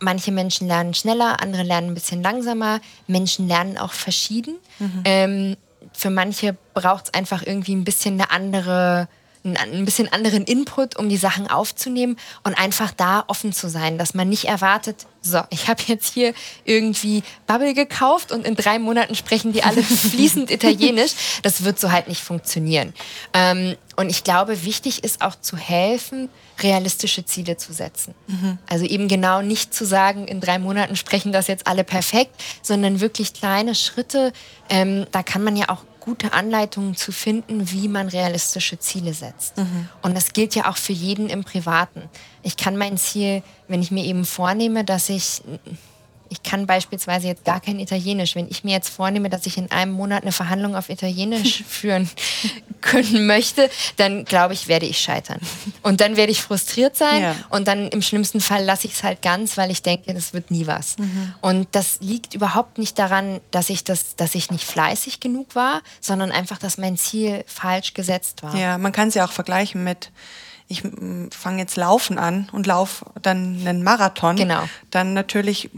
manche 0.00 0.32
Menschen 0.32 0.66
lernen 0.66 0.94
schneller, 0.94 1.40
andere 1.40 1.62
lernen 1.62 1.88
ein 1.88 1.94
bisschen 1.94 2.22
langsamer. 2.22 2.80
Menschen 3.06 3.48
lernen 3.48 3.78
auch 3.78 3.92
verschieden. 3.92 4.56
Mhm. 4.78 5.02
Ähm, 5.04 5.56
für 5.92 6.10
manche 6.10 6.56
braucht 6.74 7.06
es 7.06 7.14
einfach 7.14 7.42
irgendwie 7.44 7.74
ein 7.74 7.84
bisschen 7.84 8.14
eine 8.14 8.30
andere 8.30 9.08
ein 9.42 9.84
bisschen 9.84 10.12
anderen 10.12 10.44
Input, 10.44 10.96
um 10.96 11.08
die 11.08 11.16
Sachen 11.16 11.48
aufzunehmen 11.48 12.16
und 12.44 12.58
einfach 12.58 12.92
da 12.92 13.24
offen 13.26 13.52
zu 13.52 13.68
sein, 13.70 13.96
dass 13.96 14.12
man 14.12 14.28
nicht 14.28 14.44
erwartet, 14.44 15.06
so, 15.22 15.40
ich 15.50 15.68
habe 15.68 15.82
jetzt 15.86 16.14
hier 16.14 16.32
irgendwie 16.64 17.22
Bubble 17.46 17.74
gekauft 17.74 18.32
und 18.32 18.46
in 18.46 18.54
drei 18.54 18.78
Monaten 18.78 19.14
sprechen 19.14 19.52
die 19.52 19.62
alle 19.62 19.82
fließend 19.82 20.50
Italienisch. 20.50 21.12
Das 21.42 21.64
wird 21.64 21.78
so 21.78 21.92
halt 21.92 22.08
nicht 22.08 22.22
funktionieren. 22.22 22.94
Ähm, 23.34 23.76
und 23.96 24.08
ich 24.08 24.24
glaube, 24.24 24.64
wichtig 24.64 25.04
ist 25.04 25.20
auch 25.20 25.38
zu 25.38 25.58
helfen, 25.58 26.30
realistische 26.62 27.24
Ziele 27.26 27.58
zu 27.58 27.74
setzen. 27.74 28.14
Mhm. 28.28 28.58
Also 28.66 28.86
eben 28.86 29.08
genau 29.08 29.42
nicht 29.42 29.74
zu 29.74 29.84
sagen, 29.84 30.26
in 30.26 30.40
drei 30.40 30.58
Monaten 30.58 30.96
sprechen 30.96 31.32
das 31.32 31.48
jetzt 31.48 31.66
alle 31.66 31.84
perfekt, 31.84 32.34
sondern 32.62 33.00
wirklich 33.00 33.34
kleine 33.34 33.74
Schritte. 33.74 34.32
Ähm, 34.70 35.06
da 35.12 35.22
kann 35.22 35.44
man 35.44 35.54
ja 35.56 35.68
auch 35.68 35.84
gute 36.00 36.32
Anleitungen 36.32 36.96
zu 36.96 37.12
finden, 37.12 37.70
wie 37.70 37.88
man 37.88 38.08
realistische 38.08 38.78
Ziele 38.78 39.14
setzt. 39.14 39.58
Mhm. 39.58 39.88
Und 40.02 40.16
das 40.16 40.32
gilt 40.32 40.54
ja 40.54 40.68
auch 40.68 40.76
für 40.76 40.92
jeden 40.92 41.28
im 41.28 41.44
Privaten. 41.44 42.02
Ich 42.42 42.56
kann 42.56 42.76
mein 42.76 42.96
Ziel, 42.96 43.42
wenn 43.68 43.82
ich 43.82 43.90
mir 43.90 44.04
eben 44.04 44.24
vornehme, 44.24 44.84
dass 44.84 45.08
ich 45.08 45.42
ich 46.30 46.42
kann 46.42 46.66
beispielsweise 46.66 47.26
jetzt 47.26 47.44
gar 47.44 47.60
kein 47.60 47.78
Italienisch. 47.78 48.36
Wenn 48.36 48.48
ich 48.48 48.64
mir 48.64 48.72
jetzt 48.72 48.88
vornehme, 48.88 49.28
dass 49.28 49.46
ich 49.46 49.58
in 49.58 49.70
einem 49.70 49.92
Monat 49.92 50.22
eine 50.22 50.32
Verhandlung 50.32 50.76
auf 50.76 50.88
Italienisch 50.88 51.64
führen 51.68 52.08
können 52.80 53.26
möchte, 53.26 53.68
dann 53.96 54.24
glaube 54.24 54.54
ich, 54.54 54.68
werde 54.68 54.86
ich 54.86 55.00
scheitern. 55.00 55.40
Und 55.82 56.00
dann 56.00 56.16
werde 56.16 56.30
ich 56.30 56.40
frustriert 56.40 56.96
sein 56.96 57.22
ja. 57.22 57.36
und 57.50 57.66
dann 57.66 57.88
im 57.88 58.00
schlimmsten 58.00 58.40
Fall 58.40 58.64
lasse 58.64 58.86
ich 58.86 58.94
es 58.94 59.02
halt 59.02 59.22
ganz, 59.22 59.58
weil 59.58 59.70
ich 59.70 59.82
denke, 59.82 60.14
das 60.14 60.32
wird 60.32 60.50
nie 60.50 60.66
was. 60.66 60.96
Mhm. 60.98 61.34
Und 61.40 61.68
das 61.72 61.98
liegt 62.00 62.34
überhaupt 62.34 62.78
nicht 62.78 62.98
daran, 62.98 63.40
dass 63.50 63.68
ich, 63.68 63.82
das, 63.82 64.14
dass 64.14 64.34
ich 64.34 64.50
nicht 64.50 64.64
fleißig 64.64 65.20
genug 65.20 65.54
war, 65.56 65.82
sondern 66.00 66.30
einfach, 66.30 66.58
dass 66.58 66.78
mein 66.78 66.96
Ziel 66.96 67.44
falsch 67.46 67.92
gesetzt 67.92 68.42
war. 68.42 68.54
Ja, 68.56 68.78
man 68.78 68.92
kann 68.92 69.08
es 69.08 69.14
ja 69.14 69.24
auch 69.24 69.32
vergleichen 69.32 69.82
mit 69.82 70.10
ich 70.70 70.84
fange 71.36 71.58
jetzt 71.58 71.76
Laufen 71.76 72.16
an 72.16 72.48
und 72.52 72.64
laufe 72.64 73.04
dann 73.20 73.58
einen 73.66 73.82
Marathon, 73.82 74.36
genau. 74.36 74.62
dann 74.92 75.14
natürlich 75.14 75.68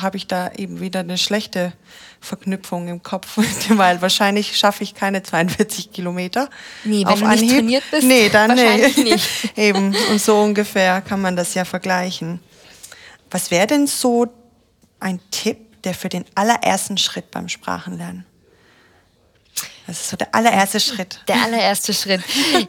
habe 0.00 0.16
ich 0.16 0.26
da 0.26 0.50
eben 0.52 0.80
wieder 0.80 1.00
eine 1.00 1.18
schlechte 1.18 1.74
Verknüpfung 2.20 2.88
im 2.88 3.02
Kopf, 3.02 3.36
weil 3.68 4.00
wahrscheinlich 4.00 4.56
schaffe 4.56 4.84
ich 4.84 4.94
keine 4.94 5.22
42 5.22 5.92
Kilometer. 5.92 6.48
Nee, 6.84 7.00
wenn 7.00 7.08
auf 7.08 7.20
du 7.20 7.28
nicht 7.28 7.54
trainiert 7.54 7.84
bist, 7.90 8.06
nee, 8.06 8.30
dann 8.30 8.56
wahrscheinlich 8.56 8.96
nee. 8.96 9.02
nicht. 9.04 9.52
eben, 9.58 9.94
und 10.10 10.18
so 10.18 10.40
ungefähr 10.40 11.02
kann 11.02 11.20
man 11.20 11.36
das 11.36 11.52
ja 11.52 11.66
vergleichen. 11.66 12.40
Was 13.30 13.50
wäre 13.50 13.66
denn 13.66 13.86
so 13.86 14.28
ein 14.98 15.20
Tipp, 15.30 15.82
der 15.82 15.92
für 15.92 16.08
den 16.08 16.24
allerersten 16.34 16.96
Schritt 16.96 17.30
beim 17.30 17.50
Sprachenlernen 17.50 18.24
das 19.88 20.02
ist 20.02 20.10
so 20.10 20.18
der 20.18 20.34
allererste 20.34 20.80
Schritt. 20.80 21.18
Der 21.28 21.42
allererste 21.42 21.94
Schritt. 21.94 22.20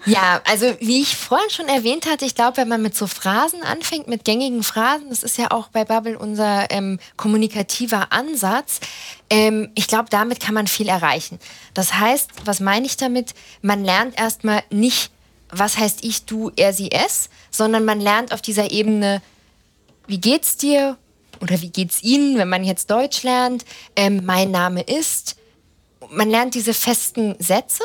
Ja, 0.05 0.41
also 0.45 0.73
wie 0.79 1.01
ich 1.01 1.17
vorhin 1.17 1.49
schon 1.49 1.67
erwähnt 1.67 2.05
hatte, 2.05 2.23
ich 2.23 2.33
glaube, 2.33 2.55
wenn 2.55 2.69
man 2.69 2.81
mit 2.81 2.95
so 2.95 3.07
Phrasen 3.07 3.61
anfängt, 3.61 4.07
mit 4.07 4.23
gängigen 4.23 4.63
Phrasen, 4.63 5.09
das 5.09 5.23
ist 5.23 5.37
ja 5.37 5.51
auch 5.51 5.67
bei 5.67 5.83
Bubble 5.83 6.17
unser 6.17 6.71
ähm, 6.71 6.97
kommunikativer 7.17 8.13
Ansatz, 8.13 8.79
ähm, 9.29 9.69
ich 9.75 9.87
glaube, 9.87 10.05
damit 10.09 10.39
kann 10.39 10.53
man 10.53 10.67
viel 10.67 10.87
erreichen. 10.87 11.39
Das 11.73 11.95
heißt, 11.95 12.29
was 12.45 12.61
meine 12.61 12.85
ich 12.85 12.95
damit? 12.95 13.33
Man 13.61 13.83
lernt 13.83 14.17
erstmal 14.17 14.63
nicht, 14.69 15.11
was 15.49 15.77
heißt 15.77 16.05
ich, 16.05 16.23
du, 16.23 16.53
er, 16.55 16.71
sie, 16.71 16.89
es, 16.89 17.29
sondern 17.51 17.83
man 17.83 17.99
lernt 17.99 18.33
auf 18.33 18.41
dieser 18.41 18.71
Ebene, 18.71 19.21
wie 20.07 20.21
geht's 20.21 20.55
dir? 20.55 20.97
Oder 21.41 21.61
wie 21.61 21.69
geht's 21.69 22.01
Ihnen, 22.01 22.37
wenn 22.37 22.49
man 22.49 22.63
jetzt 22.63 22.89
Deutsch 22.89 23.23
lernt? 23.23 23.65
Ähm, 23.97 24.21
mein 24.25 24.51
Name 24.51 24.81
ist, 24.81 25.35
man 26.09 26.29
lernt 26.29 26.55
diese 26.55 26.73
festen 26.73 27.35
Sätze 27.39 27.83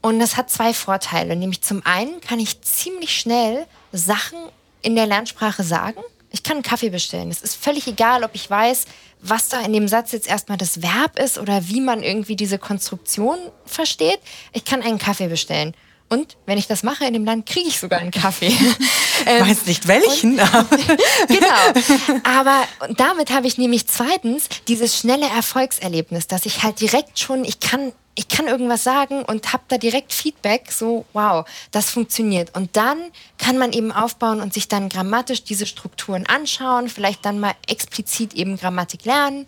und 0.00 0.18
das 0.18 0.36
hat 0.36 0.50
zwei 0.50 0.72
Vorteile. 0.72 1.36
Nämlich 1.36 1.62
zum 1.62 1.84
einen 1.84 2.20
kann 2.20 2.38
ich 2.38 2.60
ziemlich 2.62 3.18
schnell 3.18 3.66
Sachen 3.92 4.38
in 4.82 4.94
der 4.94 5.06
Lernsprache 5.06 5.62
sagen. 5.62 6.00
Ich 6.30 6.42
kann 6.42 6.58
einen 6.58 6.62
Kaffee 6.62 6.90
bestellen. 6.90 7.30
Es 7.30 7.42
ist 7.42 7.56
völlig 7.56 7.86
egal, 7.86 8.22
ob 8.22 8.30
ich 8.34 8.48
weiß, 8.48 8.84
was 9.20 9.48
da 9.48 9.60
in 9.60 9.72
dem 9.72 9.88
Satz 9.88 10.12
jetzt 10.12 10.28
erstmal 10.28 10.58
das 10.58 10.82
Verb 10.82 11.18
ist 11.18 11.38
oder 11.38 11.68
wie 11.68 11.80
man 11.80 12.02
irgendwie 12.02 12.36
diese 12.36 12.58
Konstruktion 12.58 13.38
versteht. 13.64 14.20
Ich 14.52 14.64
kann 14.64 14.82
einen 14.82 14.98
Kaffee 14.98 15.28
bestellen. 15.28 15.74
Und 16.08 16.36
wenn 16.46 16.56
ich 16.56 16.66
das 16.66 16.82
mache 16.82 17.04
in 17.04 17.12
dem 17.12 17.24
Land, 17.24 17.44
kriege 17.46 17.68
ich 17.68 17.78
sogar 17.78 18.00
einen 18.00 18.10
Kaffee. 18.10 18.46
ähm, 19.26 19.46
weiß 19.46 19.66
nicht 19.66 19.86
welchen. 19.88 20.38
Und, 20.38 20.70
genau. 21.28 22.20
Aber 22.24 22.64
damit 22.96 23.30
habe 23.30 23.46
ich 23.46 23.58
nämlich 23.58 23.86
zweitens 23.86 24.48
dieses 24.68 24.96
schnelle 24.96 25.26
Erfolgserlebnis, 25.26 26.26
dass 26.26 26.46
ich 26.46 26.62
halt 26.62 26.80
direkt 26.80 27.18
schon, 27.18 27.44
ich 27.44 27.60
kann, 27.60 27.92
ich 28.14 28.28
kann 28.28 28.46
irgendwas 28.46 28.84
sagen 28.84 29.22
und 29.22 29.52
habe 29.52 29.64
da 29.68 29.76
direkt 29.76 30.14
Feedback, 30.14 30.72
so 30.72 31.04
wow, 31.12 31.46
das 31.72 31.90
funktioniert. 31.90 32.56
Und 32.56 32.76
dann 32.76 32.98
kann 33.36 33.58
man 33.58 33.72
eben 33.72 33.92
aufbauen 33.92 34.40
und 34.40 34.54
sich 34.54 34.68
dann 34.68 34.88
grammatisch 34.88 35.44
diese 35.44 35.66
Strukturen 35.66 36.24
anschauen, 36.26 36.88
vielleicht 36.88 37.26
dann 37.26 37.38
mal 37.38 37.54
explizit 37.66 38.32
eben 38.32 38.56
Grammatik 38.56 39.04
lernen. 39.04 39.44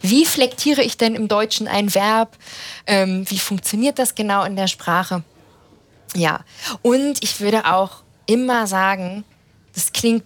Wie 0.00 0.26
flektiere 0.26 0.82
ich 0.82 0.98
denn 0.98 1.14
im 1.14 1.28
Deutschen 1.28 1.68
ein 1.68 1.94
Verb? 1.94 2.36
Ähm, 2.86 3.24
wie 3.30 3.38
funktioniert 3.38 3.98
das 3.98 4.14
genau 4.14 4.44
in 4.44 4.56
der 4.56 4.66
Sprache? 4.66 5.22
Ja, 6.14 6.40
und 6.82 7.22
ich 7.22 7.40
würde 7.40 7.66
auch 7.66 8.02
immer 8.26 8.66
sagen, 8.66 9.24
das 9.74 9.92
klingt, 9.92 10.24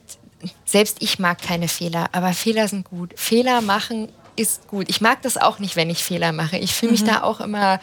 selbst 0.64 0.98
ich 1.00 1.18
mag 1.18 1.40
keine 1.40 1.68
Fehler, 1.68 2.08
aber 2.12 2.32
Fehler 2.32 2.68
sind 2.68 2.88
gut. 2.88 3.12
Fehler 3.16 3.60
machen 3.60 4.08
ist 4.36 4.68
gut. 4.68 4.88
Ich 4.88 5.00
mag 5.00 5.20
das 5.22 5.36
auch 5.36 5.58
nicht, 5.58 5.76
wenn 5.76 5.90
ich 5.90 6.04
Fehler 6.04 6.32
mache. 6.32 6.58
Ich 6.58 6.74
fühle 6.74 6.92
mich 6.92 7.02
mhm. 7.02 7.06
da 7.06 7.22
auch 7.22 7.40
immer, 7.40 7.80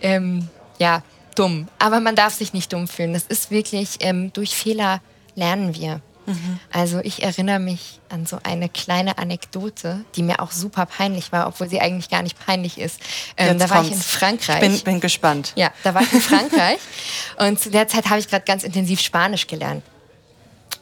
ähm, 0.00 0.48
ja, 0.78 1.02
dumm. 1.34 1.68
Aber 1.78 2.00
man 2.00 2.14
darf 2.14 2.34
sich 2.34 2.52
nicht 2.52 2.72
dumm 2.72 2.86
fühlen. 2.86 3.12
Das 3.12 3.24
ist 3.24 3.50
wirklich, 3.50 3.96
ähm, 4.00 4.32
durch 4.32 4.54
Fehler 4.54 5.00
lernen 5.34 5.74
wir. 5.74 6.00
Mhm. 6.28 6.60
Also 6.70 7.00
ich 7.00 7.22
erinnere 7.22 7.58
mich 7.58 8.00
an 8.10 8.26
so 8.26 8.38
eine 8.42 8.68
kleine 8.68 9.18
Anekdote, 9.18 10.04
die 10.14 10.22
mir 10.22 10.40
auch 10.40 10.52
super 10.52 10.84
peinlich 10.86 11.32
war, 11.32 11.46
obwohl 11.46 11.68
sie 11.68 11.80
eigentlich 11.80 12.10
gar 12.10 12.22
nicht 12.22 12.38
peinlich 12.38 12.78
ist. 12.78 13.00
Ähm, 13.36 13.58
da 13.58 13.70
war 13.70 13.82
ich 13.82 13.92
in 13.92 13.98
Frankreich. 13.98 14.62
Ich 14.62 14.84
bin, 14.84 14.94
bin 14.94 15.00
gespannt. 15.00 15.52
Ja, 15.56 15.72
da 15.82 15.94
war 15.94 16.02
ich 16.02 16.12
in 16.12 16.20
Frankreich 16.20 16.78
und 17.38 17.58
zu 17.58 17.70
der 17.70 17.88
Zeit 17.88 18.10
habe 18.10 18.20
ich 18.20 18.28
gerade 18.28 18.44
ganz 18.44 18.62
intensiv 18.62 19.00
Spanisch 19.00 19.46
gelernt. 19.46 19.82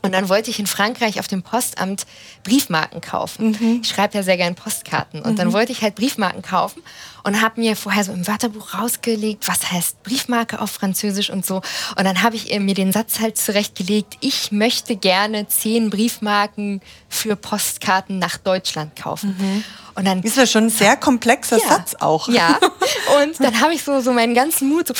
Und 0.02 0.12
dann 0.12 0.28
wollte 0.28 0.50
ich 0.50 0.58
in 0.58 0.66
Frankreich 0.66 1.18
auf 1.18 1.28
dem 1.28 1.42
Postamt 1.42 2.06
Briefmarken 2.44 3.00
kaufen. 3.00 3.56
Mhm. 3.58 3.80
Ich 3.82 3.88
schreibe 3.88 4.16
ja 4.16 4.22
sehr 4.22 4.36
gerne 4.36 4.54
Postkarten. 4.54 5.22
Und 5.22 5.32
mhm. 5.32 5.36
dann 5.36 5.52
wollte 5.52 5.72
ich 5.72 5.82
halt 5.82 5.94
Briefmarken 5.94 6.42
kaufen 6.42 6.82
und 7.24 7.42
habe 7.42 7.60
mir 7.60 7.74
vorher 7.74 8.04
so 8.04 8.12
im 8.12 8.26
Wörterbuch 8.26 8.74
rausgelegt, 8.74 9.48
was 9.48 9.72
heißt 9.72 10.02
Briefmarke 10.04 10.60
auf 10.60 10.70
Französisch 10.70 11.30
und 11.30 11.44
so. 11.44 11.56
Und 11.96 12.04
dann 12.04 12.22
habe 12.22 12.36
ich 12.36 12.56
mir 12.60 12.74
den 12.74 12.92
Satz 12.92 13.18
halt 13.18 13.36
zurechtgelegt, 13.36 14.16
ich 14.20 14.52
möchte 14.52 14.94
gerne 14.94 15.48
zehn 15.48 15.90
Briefmarken 15.90 16.80
für 17.08 17.34
Postkarten 17.34 18.20
nach 18.20 18.36
Deutschland 18.36 18.94
kaufen. 18.94 19.36
Mhm. 19.38 19.64
Und 19.96 20.04
dann 20.04 20.22
ist 20.22 20.36
das 20.36 20.52
schon 20.52 20.64
ein 20.64 20.70
sehr 20.70 20.96
komplexer 20.96 21.58
ja, 21.58 21.68
Satz 21.68 21.96
auch. 21.98 22.28
Ja. 22.28 22.58
Und 23.22 23.40
dann 23.40 23.60
habe 23.60 23.74
ich 23.74 23.82
so, 23.82 24.00
so 24.00 24.12
meinen 24.12 24.34
ganzen 24.34 24.68
Mut 24.68 24.88
so 24.88 24.94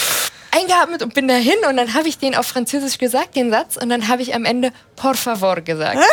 eingeatmet 0.57 1.03
und 1.03 1.15
bin 1.15 1.29
dahin 1.29 1.57
und 1.69 1.77
dann 1.77 1.95
habe 1.95 2.09
ich 2.09 2.19
den 2.19 2.35
auf 2.35 2.47
Französisch 2.47 2.99
gesagt, 2.99 3.37
den 3.37 3.51
Satz, 3.51 3.77
und 3.77 3.89
dann 3.89 4.09
habe 4.09 4.23
ich 4.23 4.35
am 4.35 4.45
Ende 4.45 4.73
por 4.97 5.15
favor 5.15 5.61
gesagt. 5.61 5.99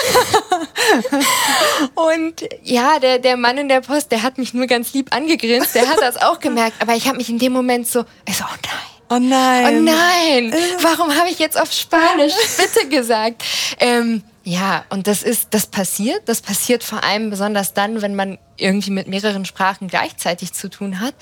und 1.95 2.43
ja, 2.63 2.99
der, 2.99 3.19
der 3.19 3.37
Mann 3.37 3.57
in 3.57 3.69
der 3.69 3.81
Post, 3.81 4.11
der 4.11 4.23
hat 4.23 4.37
mich 4.37 4.53
nur 4.53 4.67
ganz 4.67 4.93
lieb 4.93 5.15
angegrinst, 5.15 5.75
der 5.75 5.87
hat 5.87 6.01
das 6.01 6.21
auch 6.21 6.39
gemerkt, 6.47 6.81
aber 6.81 6.95
ich 6.95 7.07
habe 7.07 7.17
mich 7.17 7.29
in 7.29 7.39
dem 7.39 7.53
Moment 7.53 7.87
so, 7.87 8.05
ich 8.27 8.37
so, 8.37 8.43
oh 8.43 8.57
nein. 8.63 8.93
Oh 9.09 9.19
nein. 9.19 9.65
Oh 9.65 9.81
nein. 9.81 10.53
Warum 10.81 11.15
habe 11.15 11.29
ich 11.29 11.37
jetzt 11.37 11.59
auf 11.59 11.71
Spanisch 11.71 12.33
bitte 12.57 12.87
gesagt? 12.87 13.43
Ähm, 13.79 14.23
ja, 14.45 14.83
und 14.89 15.07
das 15.07 15.23
ist, 15.23 15.47
das 15.51 15.67
passiert. 15.67 16.27
Das 16.27 16.41
passiert 16.41 16.83
vor 16.83 17.03
allem 17.03 17.29
besonders 17.29 17.73
dann, 17.73 18.01
wenn 18.01 18.15
man 18.15 18.37
irgendwie 18.57 18.91
mit 18.91 19.07
mehreren 19.07 19.45
Sprachen 19.45 19.87
gleichzeitig 19.87 20.53
zu 20.53 20.69
tun 20.69 20.99
hat. 20.99 21.15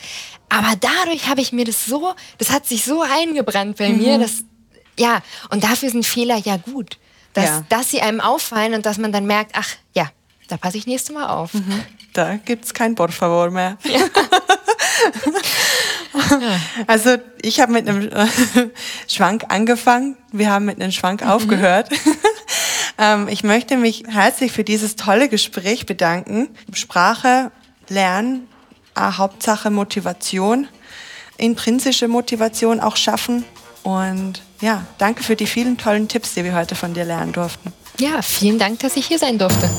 Aber 0.49 0.73
dadurch 0.79 1.29
habe 1.29 1.41
ich 1.41 1.51
mir 1.51 1.65
das 1.65 1.85
so, 1.85 2.15
das 2.39 2.51
hat 2.51 2.65
sich 2.65 2.83
so 2.83 3.03
eingebrannt 3.03 3.77
bei 3.77 3.89
mhm. 3.89 3.97
mir, 3.97 4.17
dass, 4.17 4.43
ja, 4.97 5.21
und 5.51 5.63
dafür 5.63 5.91
sind 5.91 6.05
Fehler 6.05 6.37
ja 6.37 6.57
gut. 6.57 6.97
Dass, 7.33 7.45
ja. 7.45 7.65
dass 7.69 7.91
sie 7.91 8.01
einem 8.01 8.19
auffallen 8.19 8.73
und 8.73 8.85
dass 8.85 8.97
man 8.97 9.11
dann 9.11 9.25
merkt, 9.25 9.51
ach 9.55 9.69
ja, 9.95 10.09
da 10.47 10.57
passe 10.57 10.77
ich 10.77 10.87
nächstes 10.87 11.13
Mal 11.13 11.27
auf. 11.27 11.53
Mhm. 11.53 11.83
Da 12.13 12.35
gibt 12.35 12.65
es 12.65 12.73
kein 12.73 12.95
Por 12.95 13.09
favor 13.09 13.51
mehr. 13.51 13.77
Ja. 13.85 14.01
also 16.87 17.15
ich 17.41 17.61
habe 17.61 17.71
mit 17.71 17.87
einem 17.87 18.09
Schwank 19.07 19.45
angefangen, 19.47 20.17
wir 20.33 20.51
haben 20.51 20.65
mit 20.65 20.81
einem 20.81 20.91
Schwank 20.91 21.21
mhm. 21.21 21.29
aufgehört. 21.29 21.89
Ähm, 22.97 23.27
ich 23.27 23.43
möchte 23.43 23.77
mich 23.77 24.03
herzlich 24.07 24.51
für 24.51 24.63
dieses 24.63 24.95
tolle 24.95 25.29
Gespräch 25.29 25.85
bedanken. 25.85 26.49
Sprache 26.73 27.51
lernen, 27.89 28.47
äh, 28.95 29.01
Hauptsache 29.01 29.69
Motivation, 29.69 30.67
intrinsische 31.37 32.07
Motivation 32.07 32.79
auch 32.79 32.95
schaffen. 32.95 33.43
Und 33.83 34.41
ja, 34.61 34.85
danke 34.97 35.23
für 35.23 35.35
die 35.35 35.47
vielen 35.47 35.77
tollen 35.77 36.07
Tipps, 36.07 36.35
die 36.35 36.43
wir 36.43 36.53
heute 36.53 36.75
von 36.75 36.93
dir 36.93 37.05
lernen 37.05 37.33
durften. 37.33 37.73
Ja, 37.99 38.21
vielen 38.21 38.59
Dank, 38.59 38.79
dass 38.79 38.95
ich 38.95 39.07
hier 39.07 39.19
sein 39.19 39.37
durfte. 39.37 39.69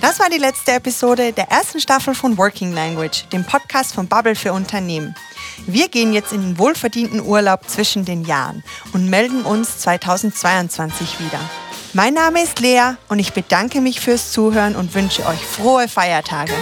Das 0.00 0.20
war 0.20 0.30
die 0.30 0.38
letzte 0.38 0.72
Episode 0.72 1.32
der 1.32 1.50
ersten 1.50 1.80
Staffel 1.80 2.14
von 2.14 2.38
Working 2.38 2.72
Language, 2.72 3.24
dem 3.32 3.44
Podcast 3.44 3.94
von 3.94 4.06
Bubble 4.06 4.36
für 4.36 4.52
Unternehmen. 4.52 5.14
Wir 5.66 5.88
gehen 5.88 6.12
jetzt 6.12 6.32
in 6.32 6.42
den 6.42 6.58
wohlverdienten 6.58 7.20
Urlaub 7.20 7.68
zwischen 7.68 8.04
den 8.04 8.24
Jahren 8.24 8.62
und 8.92 9.08
melden 9.08 9.42
uns 9.42 9.78
2022 9.78 11.20
wieder. 11.20 11.40
Mein 11.92 12.14
Name 12.14 12.42
ist 12.42 12.60
Lea 12.60 12.96
und 13.08 13.18
ich 13.18 13.32
bedanke 13.32 13.80
mich 13.80 14.00
fürs 14.00 14.30
Zuhören 14.32 14.76
und 14.76 14.94
wünsche 14.94 15.26
euch 15.26 15.44
frohe 15.44 15.88
Feiertage. 15.88 16.52